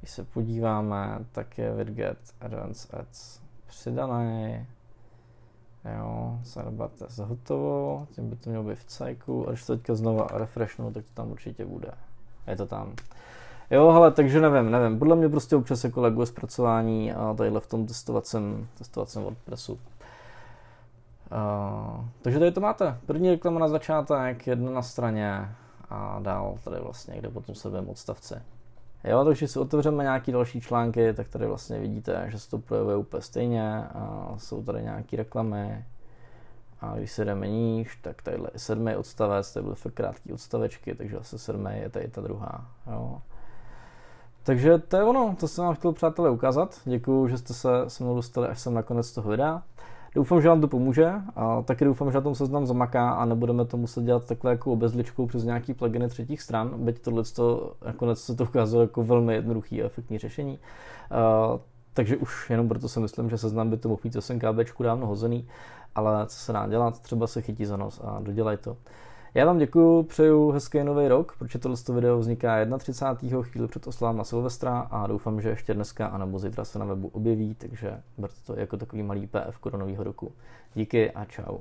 když 0.00 0.10
se 0.10 0.24
podíváme, 0.24 1.18
tak 1.32 1.58
je 1.58 1.74
widget 1.74 2.18
Advanced 2.40 2.94
Ads 2.94 3.40
přidaný. 3.66 4.66
Jo, 5.84 6.38
test 6.98 7.18
hotovo, 7.18 8.06
tím 8.14 8.30
by 8.30 8.36
to 8.36 8.50
mělo 8.50 8.64
být 8.64 8.78
v 8.78 8.84
cajku 8.84 9.48
a 9.48 9.50
když 9.50 9.64
to 9.64 9.76
teďka 9.76 9.94
znova 9.94 10.26
refreshnu, 10.32 10.92
tak 10.92 11.04
to 11.04 11.10
tam 11.14 11.30
určitě 11.30 11.64
bude. 11.64 11.90
Je 12.46 12.56
to 12.56 12.66
tam. 12.66 12.92
Jo, 13.70 13.88
ale 13.88 14.10
takže 14.10 14.40
nevím, 14.40 14.70
nevím. 14.70 14.98
Podle 14.98 15.16
mě 15.16 15.28
prostě 15.28 15.56
občas 15.56 15.84
jako 15.84 16.00
laguje 16.00 16.26
zpracování 16.26 17.12
a 17.12 17.34
tadyhle 17.34 17.60
v 17.60 17.66
tom 17.66 17.86
testovacím, 17.86 18.68
testovacím 18.78 19.22
WordPressu. 19.22 19.72
Uh, 19.72 19.78
takže 22.22 22.38
tady 22.38 22.52
to 22.52 22.60
máte. 22.60 22.98
První 23.06 23.30
reklama 23.30 23.60
na 23.60 23.68
začátek, 23.68 24.46
jedna 24.46 24.70
na 24.70 24.82
straně 24.82 25.48
a 25.90 26.18
dál 26.22 26.58
tady 26.64 26.80
vlastně, 26.80 27.18
kde 27.18 27.28
potom 27.28 27.54
se 27.54 27.70
vím 27.70 27.88
odstavci. 27.88 28.34
Jo, 29.04 29.24
takže 29.24 29.48
si 29.48 29.58
otevřeme 29.58 30.02
nějaký 30.02 30.32
další 30.32 30.60
články, 30.60 31.14
tak 31.14 31.28
tady 31.28 31.46
vlastně 31.46 31.78
vidíte, 31.78 32.24
že 32.28 32.38
se 32.38 32.50
to 32.50 32.58
projevuje 32.58 32.96
úplně 32.96 33.22
stejně 33.22 33.84
a 33.84 34.34
jsou 34.36 34.62
tady 34.62 34.82
nějaké 34.82 35.16
reklamy. 35.16 35.84
A 36.80 36.96
když 36.96 37.12
se 37.12 37.24
jdeme 37.24 37.48
níž, 37.48 37.96
tak 38.02 38.22
tadyhle 38.22 38.50
je 38.52 38.58
sedmý 38.58 38.96
odstavec, 38.96 39.52
tady 39.52 39.64
byly 39.64 39.76
fakt 39.76 39.94
krátký 39.94 40.32
odstavečky, 40.32 40.94
takže 40.94 41.16
zase 41.16 41.38
sedmý 41.38 41.70
je 41.74 41.90
tady 41.90 42.08
ta 42.08 42.20
druhá. 42.20 42.66
Jo. 42.86 43.22
Takže 44.42 44.78
to 44.78 44.96
je 44.96 45.02
ono, 45.02 45.36
to 45.40 45.48
jsem 45.48 45.64
vám 45.64 45.74
chtěl 45.74 45.92
přátelé 45.92 46.30
ukázat. 46.30 46.80
Děkuji, 46.84 47.28
že 47.28 47.38
jste 47.38 47.54
se 47.54 47.68
se 47.88 48.04
mnou 48.04 48.14
dostali 48.14 48.48
až 48.48 48.60
sem 48.60 48.74
na 48.74 48.82
konec 48.82 49.12
toho 49.12 49.30
videa. 49.30 49.62
Doufám, 50.14 50.40
že 50.40 50.48
vám 50.48 50.60
to 50.60 50.68
pomůže 50.68 51.12
a 51.36 51.62
taky 51.62 51.84
doufám, 51.84 52.10
že 52.10 52.14
na 52.14 52.20
tom 52.20 52.34
seznam 52.34 52.66
zamaká 52.66 53.10
a 53.10 53.24
nebudeme 53.24 53.64
to 53.64 53.76
muset 53.76 54.04
dělat 54.04 54.26
takhle 54.26 54.50
jako 54.50 54.72
obezličkou 54.72 55.26
přes 55.26 55.44
nějaký 55.44 55.74
pluginy 55.74 56.08
třetích 56.08 56.42
stran, 56.42 56.84
byť 56.84 57.02
tohle 57.02 57.22
to, 57.36 57.72
nakonec 57.86 58.20
se 58.20 58.36
to 58.36 58.44
ukázalo 58.44 58.82
jako 58.82 59.04
velmi 59.04 59.34
jednoduchý 59.34 59.82
a 59.82 59.86
efektní 59.86 60.18
řešení. 60.18 60.58
Uh, 61.52 61.60
takže 61.94 62.16
už 62.16 62.50
jenom 62.50 62.68
proto 62.68 62.88
si 62.88 63.00
myslím, 63.00 63.30
že 63.30 63.38
seznam 63.38 63.70
by 63.70 63.76
to 63.76 63.88
mohl 63.88 64.00
být 64.04 64.16
SNKBčku 64.20 64.82
dávno 64.82 65.06
hozený, 65.06 65.48
ale 65.94 66.26
co 66.26 66.36
se 66.36 66.52
dá 66.52 66.68
dělat, 66.68 67.00
třeba 67.00 67.26
se 67.26 67.42
chytí 67.42 67.64
za 67.64 67.76
nos 67.76 68.00
a 68.04 68.20
dodělaj 68.20 68.56
to. 68.56 68.76
Já 69.34 69.46
vám 69.46 69.58
děkuji, 69.58 70.02
přeju 70.02 70.50
hezký 70.50 70.84
nový 70.84 71.08
rok, 71.08 71.36
protože 71.38 71.58
tohle 71.58 71.76
video 71.94 72.18
vzniká 72.18 72.78
31. 72.78 73.42
chvíli 73.42 73.68
před 73.68 73.86
oslám 73.86 74.16
na 74.16 74.24
Silvestra 74.24 74.78
a 74.80 75.06
doufám, 75.06 75.40
že 75.40 75.48
ještě 75.48 75.74
dneska 75.74 76.06
a 76.06 76.18
nebo 76.18 76.38
zítra 76.38 76.64
se 76.64 76.78
na 76.78 76.84
webu 76.84 77.08
objeví, 77.08 77.54
takže 77.54 78.02
berte 78.18 78.36
to 78.46 78.60
jako 78.60 78.76
takový 78.76 79.02
malý 79.02 79.26
PF 79.26 79.58
do 79.70 79.78
nového 79.78 80.04
roku. 80.04 80.32
Díky 80.74 81.10
a 81.10 81.24
čau. 81.24 81.58